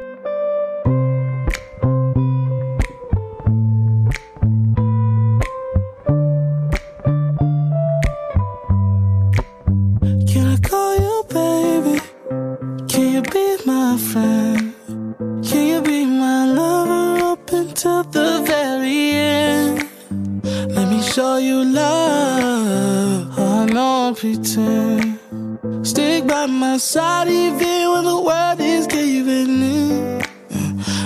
my 26.75 27.25
even 27.29 27.89
when 27.91 28.03
the 28.03 28.21
world 28.21 28.59
is 28.59 28.85
giving 28.85 29.61
in. 29.61 30.21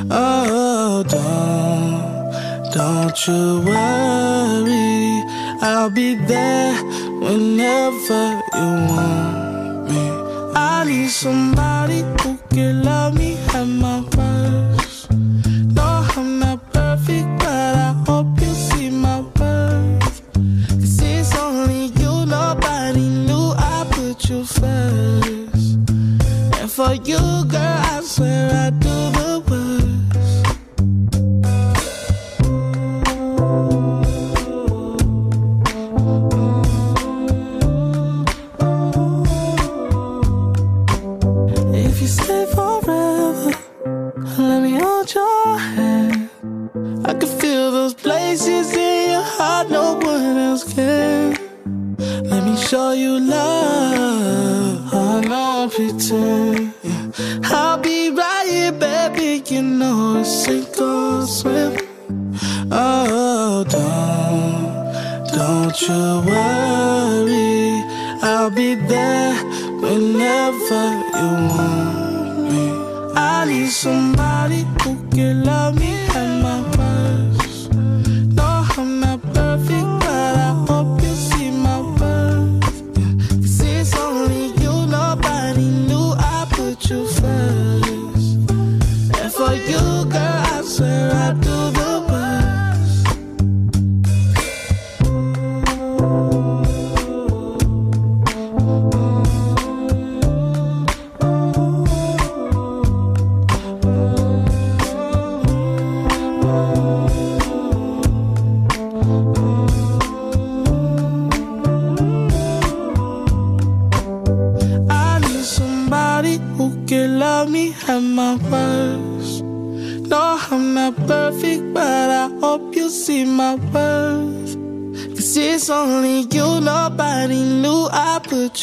Oh, 0.10 1.04
don't, 1.08 2.74
don't 2.74 3.28
you 3.28 3.62
worry. 3.62 5.24
I'll 5.62 5.92
be 5.92 6.16
there 6.16 6.74
whenever 7.22 8.42
you 8.56 8.70
want 8.90 9.92
me. 9.92 10.10
I 10.56 10.86
need 10.88 11.10
somebody 11.10 11.49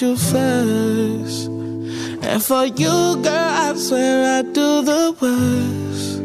you 0.03 0.15
first. 0.17 1.49
And 2.23 2.43
for 2.43 2.65
you, 2.65 3.17
girl, 3.23 3.51
I 3.65 3.75
swear 3.75 4.45
I 4.45 4.53
do 4.55 4.83
the 4.83 5.13
worst. 5.21 6.23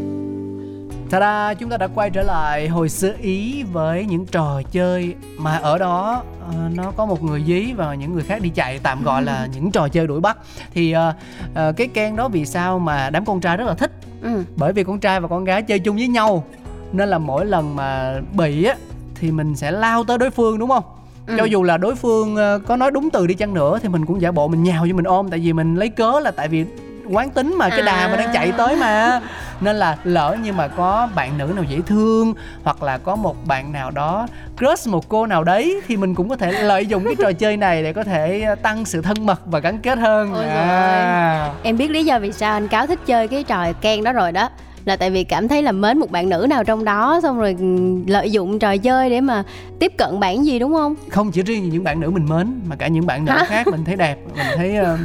Ta-da, 1.09 1.53
chúng 1.53 1.69
ta 1.69 1.77
đã 1.77 1.87
quay 1.95 2.09
trở 2.09 2.23
lại 2.23 2.67
hồi 2.67 2.89
xưa 2.89 3.13
Ý 3.21 3.63
với 3.63 4.05
những 4.05 4.25
trò 4.25 4.61
chơi 4.71 5.15
mà 5.37 5.57
ở 5.57 5.77
đó 5.77 6.23
ờ, 6.47 6.53
nó 6.73 6.91
có 6.91 7.05
một 7.05 7.23
người 7.23 7.43
dí 7.47 7.73
và 7.73 7.95
những 7.95 8.13
người 8.13 8.23
khác 8.23 8.41
đi 8.41 8.49
chạy 8.49 8.79
tạm 8.83 9.03
gọi 9.03 9.23
là 9.23 9.47
những 9.53 9.71
trò 9.71 9.87
chơi 9.87 10.07
đuổi 10.07 10.19
bắt. 10.19 10.37
Thì 10.73 10.91
ờ, 10.91 11.13
ờ, 11.53 11.71
cái 11.71 11.87
Ken 11.87 12.15
đó 12.15 12.27
vì 12.27 12.45
sao 12.45 12.79
mà 12.79 13.09
đám 13.09 13.25
con 13.25 13.41
trai 13.41 13.57
rất 13.57 13.65
là 13.67 13.73
thích? 13.73 13.91
ừ. 14.21 14.43
Bởi 14.55 14.73
vì 14.73 14.83
con 14.83 14.99
trai 14.99 15.19
và 15.19 15.27
con 15.27 15.43
gái 15.43 15.61
chơi 15.61 15.79
chung 15.79 15.95
với 15.95 16.07
nhau 16.07 16.43
nên 16.91 17.09
là 17.09 17.17
mỗi 17.17 17.45
lần 17.45 17.75
mà 17.75 18.19
bị 18.33 18.63
á 18.63 18.75
thì 19.15 19.31
mình 19.31 19.55
sẽ 19.55 19.71
lao 19.71 20.03
tới 20.03 20.17
đối 20.17 20.29
phương 20.29 20.59
đúng 20.59 20.69
không? 20.69 20.83
Ừ. 21.31 21.37
Cho 21.37 21.43
dù 21.43 21.63
là 21.63 21.77
đối 21.77 21.95
phương 21.95 22.35
ờ, 22.35 22.59
có 22.67 22.75
nói 22.75 22.91
đúng 22.91 23.09
từ 23.09 23.27
đi 23.27 23.33
chăng 23.33 23.53
nữa 23.53 23.79
thì 23.83 23.89
mình 23.89 24.05
cũng 24.05 24.21
giả 24.21 24.31
bộ 24.31 24.47
mình 24.47 24.63
nhào 24.63 24.85
cho 24.89 24.95
mình 24.95 25.05
ôm 25.05 25.29
tại 25.29 25.39
vì 25.39 25.53
mình 25.53 25.75
lấy 25.75 25.89
cớ 25.89 26.19
là 26.19 26.31
tại 26.31 26.47
vì 26.47 26.65
quán 27.09 27.29
tính 27.29 27.55
mà 27.57 27.69
cái 27.69 27.81
đà 27.81 28.07
mà 28.07 28.15
đang 28.17 28.29
chạy 28.33 28.51
tới 28.57 28.75
mà. 28.75 29.21
Nên 29.61 29.75
là 29.75 29.97
lỡ 30.03 30.37
như 30.43 30.53
mà 30.53 30.67
có 30.67 31.09
bạn 31.15 31.37
nữ 31.37 31.51
nào 31.55 31.63
dễ 31.63 31.79
thương 31.85 32.33
hoặc 32.63 32.83
là 32.83 32.97
có 32.97 33.15
một 33.15 33.35
bạn 33.47 33.71
nào 33.71 33.91
đó 33.91 34.27
crush 34.57 34.87
một 34.87 35.09
cô 35.09 35.25
nào 35.25 35.43
đấy 35.43 35.81
thì 35.87 35.97
mình 35.97 36.15
cũng 36.15 36.29
có 36.29 36.35
thể 36.35 36.51
lợi 36.51 36.85
dụng 36.85 37.05
cái 37.05 37.15
trò 37.19 37.31
chơi 37.39 37.57
này 37.57 37.83
để 37.83 37.93
có 37.93 38.03
thể 38.03 38.55
tăng 38.61 38.85
sự 38.85 39.01
thân 39.01 39.25
mật 39.25 39.41
và 39.45 39.59
gắn 39.59 39.79
kết 39.79 39.97
hơn. 39.97 40.33
Ôi 40.33 40.45
à. 40.45 41.53
em 41.63 41.77
biết 41.77 41.91
lý 41.91 42.05
do 42.05 42.19
vì 42.19 42.31
sao 42.31 42.53
anh 42.53 42.67
cáo 42.67 42.87
thích 42.87 42.99
chơi 43.05 43.27
cái 43.27 43.43
trò 43.43 43.73
ken 43.81 44.03
đó 44.03 44.13
rồi 44.13 44.31
đó 44.31 44.49
là 44.85 44.95
tại 44.95 45.11
vì 45.11 45.23
cảm 45.23 45.47
thấy 45.47 45.63
là 45.63 45.71
mến 45.71 45.97
một 45.97 46.11
bạn 46.11 46.29
nữ 46.29 46.45
nào 46.49 46.63
trong 46.63 46.83
đó 46.83 47.19
xong 47.23 47.39
rồi 47.39 47.55
ừ, 47.59 47.65
lợi 48.07 48.31
dụng 48.31 48.59
trò 48.59 48.77
chơi 48.77 49.09
để 49.09 49.21
mà 49.21 49.43
tiếp 49.79 49.93
cận 49.97 50.19
bạn 50.19 50.45
gì 50.45 50.59
đúng 50.59 50.73
không? 50.73 50.95
Không 51.09 51.31
chỉ 51.31 51.41
riêng 51.41 51.69
những 51.69 51.83
bạn 51.83 51.99
nữ 51.99 52.09
mình 52.09 52.25
mến 52.29 52.61
mà 52.67 52.75
cả 52.75 52.87
những 52.87 53.05
bạn 53.05 53.25
nữ 53.25 53.31
Hả? 53.31 53.45
khác 53.47 53.67
mình 53.67 53.85
thấy 53.85 53.95
đẹp 53.95 54.17
mình 54.37 54.45
thấy 54.55 54.75
ờ, 54.75 54.97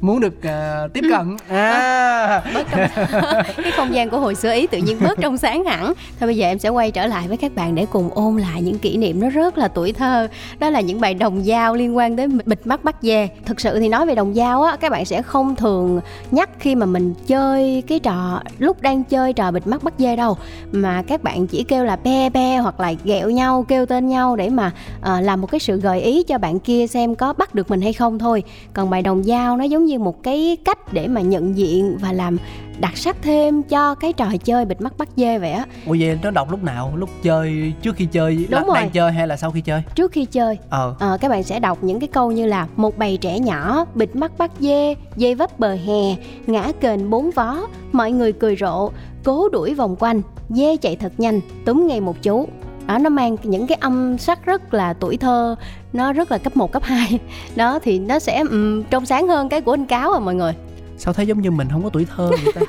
muốn 0.00 0.20
được 0.20 0.42
ờ, 0.42 0.88
tiếp 0.94 1.04
cận. 1.10 1.36
À. 1.48 2.42
Bớt 2.54 2.66
trong 2.70 2.80
cái 3.56 3.72
không 3.76 3.94
gian 3.94 4.10
của 4.10 4.20
hồi 4.20 4.34
xưa 4.34 4.52
ý 4.52 4.66
tự 4.66 4.78
nhiên 4.78 4.96
bớt 5.00 5.20
trong 5.20 5.36
sáng 5.36 5.64
hẳn. 5.64 5.92
Thôi 6.20 6.26
bây 6.26 6.36
giờ 6.36 6.46
em 6.46 6.58
sẽ 6.58 6.68
quay 6.68 6.90
trở 6.90 7.06
lại 7.06 7.28
với 7.28 7.36
các 7.36 7.54
bạn 7.54 7.74
để 7.74 7.86
cùng 7.90 8.10
ôn 8.14 8.36
lại 8.36 8.62
những 8.62 8.78
kỷ 8.78 8.96
niệm 8.96 9.20
nó 9.20 9.30
rất 9.30 9.58
là 9.58 9.68
tuổi 9.68 9.92
thơ. 9.92 10.28
Đó 10.58 10.70
là 10.70 10.80
những 10.80 11.00
bài 11.00 11.14
đồng 11.14 11.44
dao 11.44 11.74
liên 11.74 11.96
quan 11.96 12.16
tới 12.16 12.28
bịt 12.28 12.66
mắt 12.66 12.84
bắt 12.84 12.96
dê. 13.02 13.28
Thực 13.44 13.60
sự 13.60 13.80
thì 13.80 13.88
nói 13.88 14.06
về 14.06 14.14
đồng 14.14 14.34
dao 14.34 14.62
á 14.62 14.76
các 14.76 14.92
bạn 14.92 15.04
sẽ 15.04 15.22
không 15.22 15.56
thường 15.56 16.00
nhắc 16.30 16.50
khi 16.58 16.74
mà 16.74 16.86
mình 16.86 17.14
chơi 17.26 17.82
cái 17.86 17.98
trò 17.98 18.42
lúc 18.58 18.82
đang 18.82 19.04
chơi 19.04 19.17
trò 19.36 19.50
bịt 19.50 19.66
mắt 19.66 19.82
bắt 19.82 19.94
dê 19.98 20.16
đâu. 20.16 20.36
Mà 20.72 21.02
các 21.02 21.22
bạn 21.22 21.46
chỉ 21.46 21.64
kêu 21.64 21.84
là 21.84 21.96
be 21.96 22.30
be 22.30 22.56
hoặc 22.56 22.80
là 22.80 22.94
ghẹo 23.04 23.30
nhau 23.30 23.64
kêu 23.68 23.86
tên 23.86 24.08
nhau 24.08 24.36
để 24.36 24.48
mà 24.48 24.72
uh, 24.98 25.24
làm 25.24 25.40
một 25.40 25.50
cái 25.50 25.60
sự 25.60 25.80
gợi 25.80 26.00
ý 26.00 26.22
cho 26.22 26.38
bạn 26.38 26.58
kia 26.58 26.86
xem 26.86 27.14
có 27.14 27.32
bắt 27.32 27.54
được 27.54 27.70
mình 27.70 27.80
hay 27.80 27.92
không 27.92 28.18
thôi. 28.18 28.42
Còn 28.72 28.90
bài 28.90 29.02
đồng 29.02 29.22
dao 29.24 29.56
nó 29.56 29.64
giống 29.64 29.84
như 29.84 29.98
một 29.98 30.22
cái 30.22 30.56
cách 30.64 30.92
để 30.92 31.08
mà 31.08 31.20
nhận 31.20 31.56
diện 31.56 31.98
và 32.00 32.12
làm 32.12 32.36
đặc 32.80 32.96
sắc 32.96 33.16
thêm 33.22 33.62
cho 33.62 33.94
cái 33.94 34.12
trò 34.12 34.26
chơi 34.44 34.64
bịt 34.64 34.80
mắt 34.80 34.98
bắt 34.98 35.08
dê 35.16 35.38
vậy 35.38 35.52
á. 35.52 35.64
Ủa 35.86 35.96
vậy 36.00 36.18
nó 36.22 36.30
đọc 36.30 36.50
lúc 36.50 36.62
nào? 36.62 36.92
Lúc 36.96 37.10
chơi 37.22 37.72
trước 37.82 37.96
khi 37.96 38.06
chơi 38.12 38.36
Đúng 38.36 38.60
là- 38.60 38.66
rồi. 38.66 38.74
đang 38.74 38.90
chơi 38.90 39.12
hay 39.12 39.26
là 39.26 39.36
sau 39.36 39.50
khi 39.50 39.60
chơi? 39.60 39.82
Trước 39.94 40.12
khi 40.12 40.24
chơi. 40.24 40.58
Ờ. 40.70 40.94
Ờ, 40.98 41.18
các 41.20 41.28
bạn 41.30 41.42
sẽ 41.42 41.60
đọc 41.60 41.78
những 41.84 42.00
cái 42.00 42.08
câu 42.08 42.32
như 42.32 42.46
là 42.46 42.66
một 42.76 42.98
bầy 42.98 43.16
trẻ 43.16 43.38
nhỏ 43.38 43.84
bịt 43.94 44.16
mắt 44.16 44.38
bắt 44.38 44.50
dê 44.60 44.94
dây 45.16 45.34
vấp 45.34 45.58
bờ 45.58 45.74
hè 45.74 46.16
ngã 46.46 46.72
kềnh 46.80 47.10
bốn 47.10 47.30
vó 47.30 47.56
mọi 47.92 48.12
người 48.12 48.32
cười 48.32 48.56
rộ 48.56 48.90
cố 49.24 49.48
đuổi 49.48 49.74
vòng 49.74 49.96
quanh 49.98 50.22
dê 50.48 50.76
chạy 50.76 50.96
thật 50.96 51.12
nhanh 51.18 51.40
túm 51.64 51.86
ngay 51.86 52.00
một 52.00 52.22
chú. 52.22 52.48
Đó 52.86 52.98
nó 52.98 53.10
mang 53.10 53.36
những 53.42 53.66
cái 53.66 53.78
âm 53.80 54.18
sắc 54.18 54.46
rất 54.46 54.74
là 54.74 54.92
tuổi 54.92 55.16
thơ 55.16 55.56
nó 55.92 56.12
rất 56.12 56.30
là 56.32 56.38
cấp 56.38 56.56
1, 56.56 56.72
cấp 56.72 56.82
2 56.84 57.18
đó 57.56 57.78
thì 57.82 57.98
nó 57.98 58.18
sẽ 58.18 58.38
um, 58.40 58.82
trong 58.90 59.06
sáng 59.06 59.28
hơn 59.28 59.48
cái 59.48 59.60
của 59.60 59.72
anh 59.74 59.86
cáo 59.86 60.12
à 60.12 60.18
mọi 60.18 60.34
người 60.34 60.52
sao 60.98 61.14
thấy 61.14 61.26
giống 61.26 61.40
như 61.40 61.50
mình 61.50 61.68
không 61.70 61.82
có 61.82 61.90
tuổi 61.90 62.06
thơ 62.16 62.30
vậy 62.44 62.52
ta? 62.54 62.60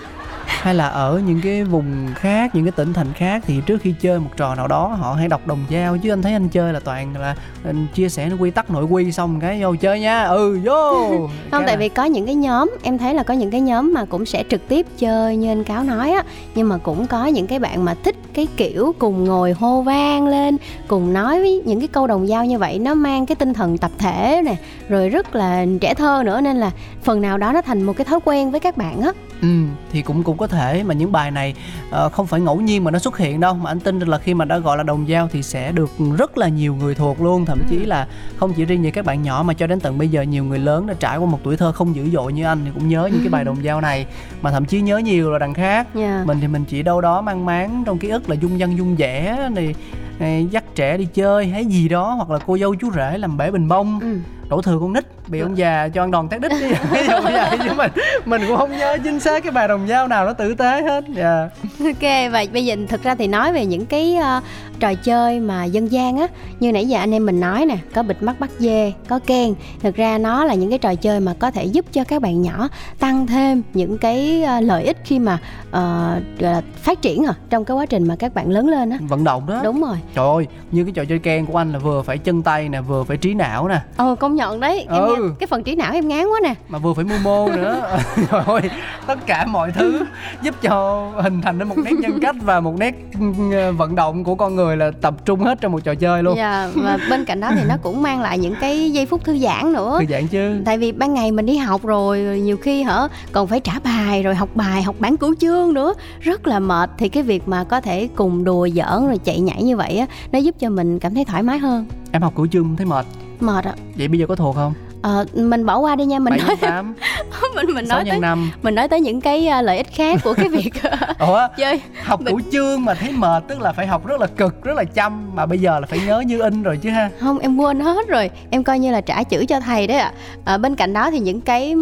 Hay 0.49 0.75
là 0.75 0.87
ở 0.87 1.21
những 1.25 1.41
cái 1.43 1.63
vùng 1.63 2.07
khác 2.15 2.55
những 2.55 2.65
cái 2.65 2.71
tỉnh 2.71 2.93
thành 2.93 3.13
khác 3.13 3.43
thì 3.47 3.61
trước 3.65 3.81
khi 3.81 3.93
chơi 4.01 4.19
một 4.19 4.29
trò 4.37 4.55
nào 4.55 4.67
đó 4.67 4.87
họ 4.87 5.13
hay 5.13 5.27
đọc 5.27 5.47
đồng 5.47 5.65
dao 5.71 5.97
chứ 5.97 6.09
anh 6.13 6.21
thấy 6.21 6.33
anh 6.33 6.49
chơi 6.49 6.73
là 6.73 6.79
toàn 6.79 7.13
là 7.17 7.35
anh 7.65 7.87
chia 7.95 8.09
sẻ 8.09 8.29
quy 8.39 8.51
tắc 8.51 8.71
nội 8.71 8.83
quy 8.83 9.11
xong 9.11 9.39
cái 9.39 9.61
vô 9.63 9.75
chơi 9.75 9.99
nha. 9.99 10.23
Ừ 10.23 10.59
vô. 10.63 10.93
Không 11.11 11.29
Cái 11.51 11.61
tại 11.65 11.75
là- 11.75 11.79
vì 11.79 11.89
có 11.89 12.03
những 12.03 12.25
cái 12.25 12.35
nhóm 12.35 12.71
em 12.83 12.97
thấy 12.97 13.13
là 13.13 13.23
có 13.23 13.33
những 13.33 13.51
cái 13.51 13.61
nhóm 13.61 13.93
mà 13.93 14.05
cũng 14.05 14.25
sẽ 14.25 14.43
trực 14.49 14.67
tiếp 14.67 14.85
chơi 14.97 15.37
như 15.37 15.51
anh 15.51 15.63
cáo 15.63 15.83
nói 15.83 16.11
á. 16.11 16.23
Nhưng 16.55 16.69
mà 16.69 16.77
cũng 16.77 17.07
có 17.07 17.25
những 17.25 17.47
cái 17.47 17.59
bạn 17.59 17.85
mà 17.85 17.95
thích 18.03 18.15
cái 18.33 18.47
kiểu 18.57 18.95
cùng 18.99 19.23
ngồi 19.23 19.51
hô 19.51 19.81
vang 19.81 20.27
lên 20.27 20.57
cùng 20.87 21.13
nói 21.13 21.39
với 21.41 21.61
những 21.65 21.79
cái 21.79 21.87
câu 21.87 22.07
đồng 22.07 22.27
dao 22.27 22.45
như 22.45 22.57
vậy. 22.57 22.79
Nó 22.79 22.93
mang 22.93 23.25
cái 23.25 23.35
tinh 23.35 23.53
thần 23.53 23.77
tập 23.77 23.91
thể 23.97 24.41
nè 24.45 24.55
rồi 24.89 25.09
rất 25.09 25.35
là 25.35 25.65
trẻ 25.81 25.93
thơ 25.93 26.23
nữa. 26.25 26.41
Nên 26.41 26.57
là 26.57 26.71
phần 27.03 27.21
nào 27.21 27.37
đó 27.37 27.51
nó 27.53 27.61
thành 27.61 27.83
một 27.83 27.93
cái 27.97 28.05
thói 28.05 28.19
quen 28.25 28.51
với 28.51 28.59
các 28.59 28.77
bạn 28.77 29.01
á. 29.01 29.11
Ừ, 29.41 29.47
thì 29.91 30.01
cũng 30.01 30.23
cũng 30.23 30.37
có 30.39 30.47
thể 30.47 30.83
mà 30.83 30.93
những 30.93 31.11
bài 31.11 31.31
này 31.31 31.53
ờ, 31.91 32.09
không 32.09 32.27
phải 32.27 32.39
ngẫu 32.39 32.61
nhiên 32.61 32.83
mà 32.83 32.91
nó 32.91 32.99
xuất 32.99 33.17
hiện 33.17 33.39
đâu. 33.39 33.53
Mà 33.53 33.71
anh 33.71 33.79
tin 33.79 33.99
là 33.99 34.17
khi 34.17 34.33
mà 34.33 34.45
đã 34.45 34.57
gọi 34.57 34.77
là 34.77 34.83
đồng 34.83 35.05
dao 35.09 35.27
thì 35.31 35.43
sẽ 35.43 35.71
được 35.71 35.89
rất 36.17 36.37
là 36.37 36.47
nhiều 36.47 36.75
người 36.75 36.95
thuộc 36.95 37.21
luôn. 37.21 37.45
Thậm 37.45 37.59
chí 37.69 37.77
là 37.77 38.07
không 38.37 38.53
chỉ 38.53 38.65
riêng 38.65 38.81
như 38.81 38.91
các 38.91 39.05
bạn 39.05 39.21
nhỏ 39.21 39.43
mà 39.47 39.53
cho 39.53 39.67
đến 39.67 39.79
tận 39.79 39.97
bây 39.97 40.07
giờ 40.07 40.21
nhiều 40.21 40.43
người 40.43 40.59
lớn 40.59 40.87
đã 40.87 40.93
trải 40.99 41.17
qua 41.17 41.25
một 41.25 41.39
tuổi 41.43 41.57
thơ 41.57 41.71
không 41.71 41.95
dữ 41.95 42.09
dội 42.09 42.33
như 42.33 42.45
anh 42.45 42.59
thì 42.65 42.71
cũng 42.73 42.87
nhớ 42.87 43.09
những 43.11 43.21
cái 43.21 43.29
bài 43.29 43.43
đồng 43.43 43.63
dao 43.63 43.81
này. 43.81 44.05
Mà 44.41 44.51
thậm 44.51 44.65
chí 44.65 44.81
nhớ 44.81 44.97
nhiều 44.97 45.31
là 45.31 45.39
đằng 45.39 45.53
khác. 45.53 45.95
Nha 45.95 46.23
mình 46.25 46.37
thì 46.41 46.47
mình 46.47 46.65
chỉ 46.65 46.83
đâu 46.83 47.01
đó 47.01 47.21
mang 47.21 47.45
máng 47.45 47.83
trong 47.85 47.97
ký 47.97 48.09
ức 48.09 48.29
là 48.29 48.35
dung 48.35 48.59
dân 48.59 48.77
dung 48.77 48.95
dẻ 48.99 49.49
này, 49.51 49.75
này 50.19 50.47
dắt 50.51 50.63
trẻ 50.75 50.97
đi 50.97 51.05
chơi 51.05 51.47
hay 51.47 51.65
gì 51.65 51.87
đó 51.89 52.13
hoặc 52.13 52.29
là 52.29 52.39
cô 52.45 52.57
dâu 52.57 52.75
chú 52.75 52.91
rể 52.91 53.17
làm 53.17 53.37
bể 53.37 53.51
bình 53.51 53.67
bông. 53.67 53.99
Ừ. 53.99 54.17
đổ 54.49 54.61
thừa 54.61 54.77
con 54.79 54.93
nít. 54.93 55.03
Bị 55.27 55.39
ông 55.39 55.57
già 55.57 55.87
cho 55.87 56.03
ăn 56.03 56.11
đòn 56.11 56.29
tát 56.29 56.41
đít. 56.41 56.51
Ví 56.91 56.99
dụ 57.07 57.13
như 57.13 57.31
vậy 57.33 57.57
chứ 57.63 57.69
mình 57.77 57.91
mình 58.25 58.41
cũng 58.47 58.57
không 58.57 58.77
nhớ 58.77 58.97
chính 59.03 59.19
xác 59.19 59.43
cái 59.43 59.51
bài 59.51 59.67
đồng 59.67 59.87
dao 59.87 60.07
nào 60.07 60.25
nó 60.25 60.33
tử 60.33 60.55
tế 60.55 60.81
hết. 60.81 61.03
Dạ. 61.15 61.49
Ok 61.79 62.31
và 62.31 62.45
bây 62.53 62.65
giờ 62.65 62.75
thực 62.89 63.03
ra 63.03 63.15
thì 63.15 63.27
nói 63.27 63.53
về 63.53 63.65
những 63.65 63.85
cái 63.85 64.15
ờ, 64.15 64.41
trò 64.79 64.93
chơi 64.93 65.39
mà 65.39 65.65
dân 65.65 65.91
gian 65.91 66.17
á. 66.17 66.27
Như 66.59 66.71
nãy 66.71 66.87
giờ 66.87 66.99
anh 66.99 67.13
em 67.13 67.25
mình 67.25 67.39
nói 67.39 67.65
nè 67.65 67.77
có 67.93 68.03
bịt 68.03 68.23
mắt 68.23 68.39
bắt 68.39 68.49
dê 68.57 68.93
có 69.07 69.19
ken 69.19 69.53
thực 69.79 69.95
ra 69.95 70.17
nó 70.17 70.45
là 70.45 70.53
những 70.53 70.69
cái 70.69 70.79
trò 70.79 70.95
chơi 70.95 71.19
mà 71.19 71.33
có 71.39 71.51
thể 71.51 71.65
giúp 71.65 71.85
cho 71.91 72.03
các 72.03 72.21
bạn 72.21 72.41
nhỏ 72.41 72.69
tăng 72.99 73.27
thêm 73.27 73.61
những 73.73 73.97
cái 73.97 74.43
ờ, 74.43 74.59
lợi 74.59 74.83
ích 74.83 74.97
khi 75.03 75.19
mà 75.19 75.37
ờ, 75.71 76.15
là 76.39 76.61
phát 76.75 77.01
triển 77.01 77.25
à, 77.25 77.33
trong 77.49 77.65
cái 77.65 77.77
quá 77.77 77.85
trình 77.85 78.07
mà 78.07 78.15
các 78.19 78.33
bạn 78.33 78.49
lớn 78.49 78.67
lên 78.67 78.89
á. 78.89 78.97
Vận 79.01 79.23
động 79.23 79.45
đó. 79.47 79.61
Đúng 79.63 79.81
rồi. 79.81 79.97
Trời 80.15 80.25
ơi 80.27 80.47
như 80.71 80.83
cái 80.83 80.91
trò 80.91 81.03
chơi 81.05 81.19
ken 81.19 81.45
của 81.45 81.57
anh 81.57 81.71
là 81.71 81.79
vừa 81.79 82.01
phải 82.01 82.17
chân 82.17 82.41
tay 82.41 82.69
nè 82.69 82.81
vừa 82.81 83.03
phải 83.03 83.17
trí 83.17 83.33
não 83.33 83.67
nè. 83.67 83.81
Ồ 83.97 84.15
công 84.15 84.35
nhận 84.39 84.59
đấy. 84.59 84.85
Em 84.89 85.03
Ừ. 85.03 85.15
nghe- 85.15 85.29
cái 85.39 85.47
phần 85.47 85.63
trí 85.63 85.75
não 85.75 85.93
em 85.93 86.07
ngán 86.07 86.25
quá 86.27 86.39
nè. 86.43 86.53
Mà 86.69 86.79
vừa 86.79 86.93
phải 86.93 87.05
mưu 87.05 87.17
mô 87.23 87.49
nữa. 87.49 87.97
Trời 88.31 88.41
ơi 88.45 88.61
tất 89.07 89.25
cả 89.27 89.45
mọi 89.45 89.71
thứ 89.71 90.01
giúp 90.41 90.55
cho 90.61 91.07
hình 91.15 91.41
thành 91.41 91.57
nên 91.57 91.67
một 91.67 91.75
nét 91.83 91.91
nhân 91.99 92.19
cách 92.21 92.35
và 92.41 92.59
một 92.59 92.73
nét 92.79 92.95
ừ, 93.19 93.71
vận 93.77 93.95
động 93.95 94.23
của 94.23 94.35
con 94.35 94.55
người 94.55 94.77
là 94.77 94.91
tập 95.01 95.13
trung 95.25 95.39
hết 95.39 95.61
trong 95.61 95.71
một 95.71 95.83
trò 95.83 95.95
chơi 95.95 96.23
luôn. 96.23 96.37
Dạ, 96.37 96.69
và 96.75 96.97
bên 97.09 97.25
cạnh 97.25 97.39
đó 97.39 97.51
thì 97.55 97.61
nó 97.67 97.75
cũng 97.83 98.01
mang 98.01 98.21
lại 98.21 98.37
những 98.37 98.55
cái 98.61 98.91
giây 98.91 99.05
phút 99.05 99.23
thư 99.23 99.37
giãn 99.37 99.73
nữa. 99.73 99.97
Thư 99.99 100.05
giãn 100.09 100.27
chứ. 100.27 100.61
Tại 100.65 100.77
vì 100.77 100.91
ban 100.91 101.13
ngày 101.13 101.31
mình 101.31 101.45
đi 101.45 101.57
học 101.57 101.83
rồi 101.83 102.19
nhiều 102.19 102.57
khi 102.57 102.83
hả 102.83 103.07
còn 103.31 103.47
phải 103.47 103.59
trả 103.59 103.73
bài 103.83 104.23
rồi 104.23 104.35
học 104.35 104.49
bài 104.55 104.83
học 104.83 104.95
bản 104.99 105.17
cửu 105.17 105.35
chương 105.39 105.73
nữa. 105.73 105.93
Rất 106.21 106.47
là 106.47 106.59
mệt. 106.59 106.89
Thì 106.97 107.09
cái 107.09 107.23
việc 107.23 107.47
mà 107.47 107.63
có 107.63 107.81
thể 107.81 108.09
cùng 108.15 108.43
đùa 108.43 108.67
giỡn 108.75 109.07
rồi 109.07 109.17
chạy 109.23 109.39
nhảy 109.39 109.63
như 109.63 109.77
vậy 109.77 109.97
á 109.97 110.05
nó 110.31 110.39
giúp 110.39 110.55
cho 110.59 110.69
mình 110.69 110.99
cảm 110.99 111.15
thấy 111.15 111.25
thoải 111.25 111.43
mái 111.43 111.57
hơn. 111.59 111.85
Em 112.11 112.21
học 112.21 112.33
cửu 112.35 112.47
chương 112.47 112.75
thấy 112.75 112.85
mệt 112.85 113.05
mệt 113.41 113.65
ạ. 113.65 113.73
Vậy 113.97 114.07
bây 114.07 114.19
giờ 114.19 114.25
có 114.27 114.35
thuộc 114.35 114.55
không? 114.55 114.73
Ờ, 115.01 115.25
mình 115.33 115.65
bỏ 115.65 115.77
qua 115.79 115.95
đi 115.95 116.05
nha 116.05 116.19
mình 116.19 116.31
bảy 116.31 116.39
nói 116.39 116.47
nhân 116.49 116.57
tám. 116.61 116.95
Mình 117.55 117.65
mình 117.75 117.87
nói 117.87 118.03
tới 118.03 118.11
nhân 118.11 118.21
năm. 118.21 118.51
mình 118.63 118.75
nói 118.75 118.87
tới 118.87 119.01
những 119.01 119.21
cái 119.21 119.47
à, 119.47 119.61
lợi 119.61 119.77
ích 119.77 119.87
khác 119.93 120.19
của 120.23 120.33
cái 120.33 120.49
việc 120.49 120.69
ủa? 121.19 121.47
chơi. 121.57 121.81
Học 122.03 122.19
cửu 122.25 122.39
chương 122.51 122.85
mà 122.85 122.93
thấy 122.93 123.11
mệt 123.11 123.43
tức 123.47 123.61
là 123.61 123.71
phải 123.73 123.87
học 123.87 124.05
rất 124.05 124.19
là 124.21 124.27
cực 124.27 124.63
rất 124.63 124.73
là 124.77 124.83
chăm 124.83 125.35
mà 125.35 125.45
bây 125.45 125.59
giờ 125.59 125.79
là 125.79 125.87
phải 125.87 125.99
nhớ 126.07 126.23
như 126.27 126.39
in 126.41 126.63
rồi 126.63 126.77
chứ 126.77 126.89
ha. 126.89 127.09
Không 127.19 127.39
em 127.39 127.57
quên 127.57 127.79
hết 127.79 128.07
rồi. 128.07 128.29
Em 128.49 128.63
coi 128.63 128.79
như 128.79 128.91
là 128.91 129.01
trả 129.01 129.23
chữ 129.23 129.45
cho 129.45 129.59
thầy 129.59 129.87
đấy 129.87 129.97
ạ. 129.97 130.13
À, 130.45 130.57
bên 130.57 130.75
cạnh 130.75 130.93
đó 130.93 131.11
thì 131.11 131.19
những 131.19 131.41
cái 131.41 131.75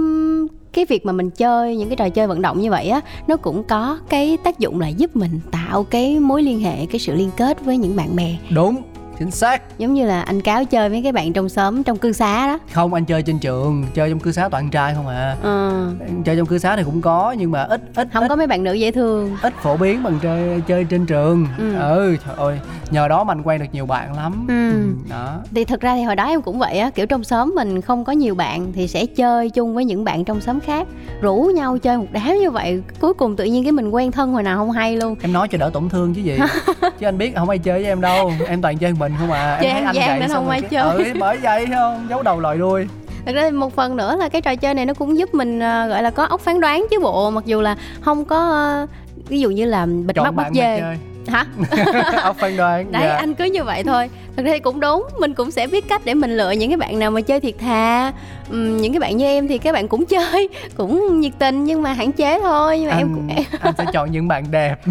cái 0.74 0.86
việc 0.86 1.06
mà 1.06 1.12
mình 1.12 1.30
chơi 1.30 1.76
những 1.78 1.89
cái 1.89 1.96
trò 1.96 2.10
chơi 2.10 2.28
vận 2.28 2.41
động 2.41 2.62
như 2.62 2.72
vậy 2.72 2.89
á 2.89 3.02
nó 3.28 3.38
cũng 3.38 3.63
có 3.63 4.00
cái 4.10 4.38
tác 4.43 4.60
dụng 4.60 4.80
là 4.80 4.88
giúp 4.88 5.15
mình 5.15 5.39
tạo 5.52 5.84
cái 5.84 6.20
mối 6.20 6.43
liên 6.43 6.60
hệ 6.60 6.86
cái 6.86 7.00
sự 7.00 7.13
liên 7.15 7.30
kết 7.38 7.65
với 7.65 7.78
những 7.78 7.96
bạn 7.96 8.15
bè. 8.15 8.36
Đúng 8.50 8.82
chính 9.19 9.32
xác. 9.32 9.77
Giống 9.77 9.93
như 9.93 10.06
là 10.06 10.21
anh 10.21 10.41
cáo 10.41 10.65
chơi 10.65 10.89
với 10.89 11.03
cái 11.03 11.12
bạn 11.12 11.34
trong 11.34 11.49
xóm 11.49 11.84
trong 11.84 11.97
cư 11.97 12.12
xá 12.12 12.47
đó. 12.47 12.60
Không 12.73 12.93
anh 12.93 13.06
chơi 13.06 13.23
trên 13.23 13.39
trường 13.39 13.86
chơi 13.93 14.10
trong 14.10 14.19
cư 14.19 14.32
xá 14.32 14.49
toàn 14.49 14.69
trai 14.69 14.93
không 14.95 15.08
à. 15.08 15.36
Ờ, 15.41 15.88
chơi 16.25 16.38
trong 16.38 16.47
cư 16.47 16.58
xá 16.58 16.75
thì 16.75 16.84
cũng 16.84 17.01
có 17.01 17.36
nhưng 17.38 17.51
mà 17.51 17.63
ít 17.63 17.82
ít 17.95 18.08
không 18.13 18.23
ít, 18.23 18.27
có 18.27 18.36
mấy 18.36 18.47
bạn 18.47 18.63
nữ 18.63 18.73
dễ 18.73 18.91
thương. 18.91 19.38
ít 19.41 19.53
phổ 19.62 19.77
biến 19.77 20.03
bằng 20.03 20.19
chơi 20.21 20.62
chơi 20.67 20.84
trên 20.84 21.06
trường. 21.06 21.47
Ừ. 21.58 21.75
ừ 21.80 22.17
trời 22.25 22.36
ơi. 22.38 22.60
Nhờ 22.91 23.08
đó 23.08 23.23
mà 23.23 23.32
anh 23.34 23.41
quen 23.41 23.60
được 23.62 23.67
nhiều 23.71 23.86
bạn 23.86 24.15
lắm. 24.15 24.45
Ừ. 24.49 24.93
đó. 25.10 25.39
Thì 25.56 25.65
thực 25.65 25.82
ra 25.82 25.95
thì 25.95 26.03
hồi 26.03 26.15
đó 26.15 26.25
em 26.27 26.41
cũng 26.41 26.60
vậy 26.60 26.80
á 26.80 26.89
kiểu 26.89 27.06
trong 27.06 27.23
xóm 27.23 27.53
mình 27.56 27.82
không 27.82 28.06
có 28.06 28.13
nhiều 28.13 28.36
bạn 28.36 28.73
thì 28.73 28.88
sẽ 28.88 29.06
chơi 29.06 29.49
chung 29.49 29.75
với 29.75 29.86
những 29.86 30.03
bạn 30.03 30.25
trong 30.25 30.41
xóm 30.41 30.60
khác 30.60 30.88
rủ 31.21 31.51
nhau 31.56 31.77
chơi 31.77 31.97
một 31.97 32.08
đám 32.12 32.38
như 32.41 32.51
vậy. 32.51 32.82
Cuối 32.99 33.13
cùng 33.13 33.36
tự 33.36 33.43
nhiên 33.45 33.63
cái 33.63 33.71
mình 33.71 33.89
quen 33.89 34.12
thân 34.12 34.34
hồi 34.34 34.43
nào 34.43 34.58
không 34.58 34.71
hay 34.71 34.97
luôn. 34.97 35.15
Em 35.21 35.34
nói 35.34 35.47
cho 35.47 35.58
đỡ 35.58 35.69
tổn 35.73 35.89
thương 35.89 36.13
chứ 36.13 36.21
gì. 36.21 36.39
Chứ 36.99 37.08
anh 37.08 37.17
biết 37.17 37.36
không 37.36 37.49
ai 37.49 37.58
chơi 37.58 37.82
với 37.82 37.86
em 37.91 38.01
đâu. 38.01 38.32
Em 38.47 38.62
toàn 38.62 38.77
chơi 38.77 38.91
một 38.93 39.07
mình 39.10 39.17
không 39.20 39.32
à? 39.32 39.58
Chơi 39.62 39.72
em 39.72 39.76
thấy 39.76 39.86
ăn 39.86 39.88
anh 39.88 39.96
gian 39.96 40.20
vậy 40.20 40.30
xong 40.30 40.43
không 40.43 40.50
ai 40.50 40.62
chơi. 40.62 41.04
ừ 41.04 41.13
bởi 41.20 41.38
vậy 41.38 41.65
thấy 41.65 41.76
không? 41.76 42.08
Giấu 42.10 42.24
đầu 42.24 42.39
lòi 42.39 42.58
đuôi 42.58 42.88
Thật 43.26 43.32
ra 43.36 43.50
một 43.50 43.76
phần 43.76 43.96
nữa 43.96 44.15
là 44.20 44.30
cái 44.30 44.41
trò 44.41 44.56
chơi 44.56 44.74
này 44.74 44.86
nó 44.86 44.93
cũng 44.93 45.17
giúp 45.17 45.34
mình 45.34 45.60
à, 45.60 45.88
gọi 45.88 46.04
là 46.04 46.10
có 46.10 46.24
óc 46.24 46.41
phán 46.41 46.62
đoán 46.62 46.86
chứ 46.91 47.00
bộ. 47.00 47.30
Mặc 47.30 47.46
dù 47.46 47.62
là 47.62 47.76
không 48.02 48.26
có 48.26 48.38
à, 48.38 48.86
ví 49.28 49.39
dụ 49.39 49.50
như 49.50 49.65
là 49.65 49.86
bịt 49.86 50.15
chọn 50.15 50.26
mắt 50.26 50.32
bắt 50.36 50.48
dê 50.54 50.82
hả? 51.27 51.45
Ờ, 52.23 52.33
phán 52.33 52.57
đoán 52.57 52.91
đấy 52.91 53.01
dạ. 53.05 53.15
anh 53.15 53.35
cứ 53.35 53.43
như 53.43 53.63
vậy 53.63 53.83
thôi. 53.83 54.09
Thật 54.35 54.43
ra 54.45 54.51
thì 54.53 54.59
cũng 54.59 54.79
đúng 54.79 55.07
mình 55.19 55.33
cũng 55.33 55.51
sẽ 55.51 55.67
biết 55.67 55.89
cách 55.89 56.01
để 56.05 56.13
mình 56.13 56.37
lựa 56.37 56.51
những 56.51 56.69
cái 56.69 56.77
bạn 56.77 56.99
nào 56.99 57.11
mà 57.11 57.21
chơi 57.21 57.39
thiệt 57.39 57.55
thà. 57.59 58.11
Ừm, 58.49 58.77
những 58.77 58.93
cái 58.93 58.99
bạn 58.99 59.17
như 59.17 59.25
em 59.25 59.47
thì 59.47 59.57
các 59.57 59.71
bạn 59.71 59.87
cũng 59.87 60.05
chơi 60.09 60.49
cũng 60.77 61.19
nhiệt 61.19 61.33
tình 61.39 61.63
nhưng 61.63 61.81
mà 61.81 61.93
hạn 61.93 62.11
chế 62.11 62.39
thôi. 62.39 62.79
Nhưng 62.79 62.89
mà 62.89 62.97
em 62.97 63.13
cũng 63.13 63.27
anh, 63.35 63.43
anh 63.59 63.73
sẽ 63.77 63.85
chọn 63.93 64.11
những 64.11 64.27
bạn 64.27 64.51
đẹp. 64.51 64.75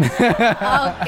Ok. 0.61 1.07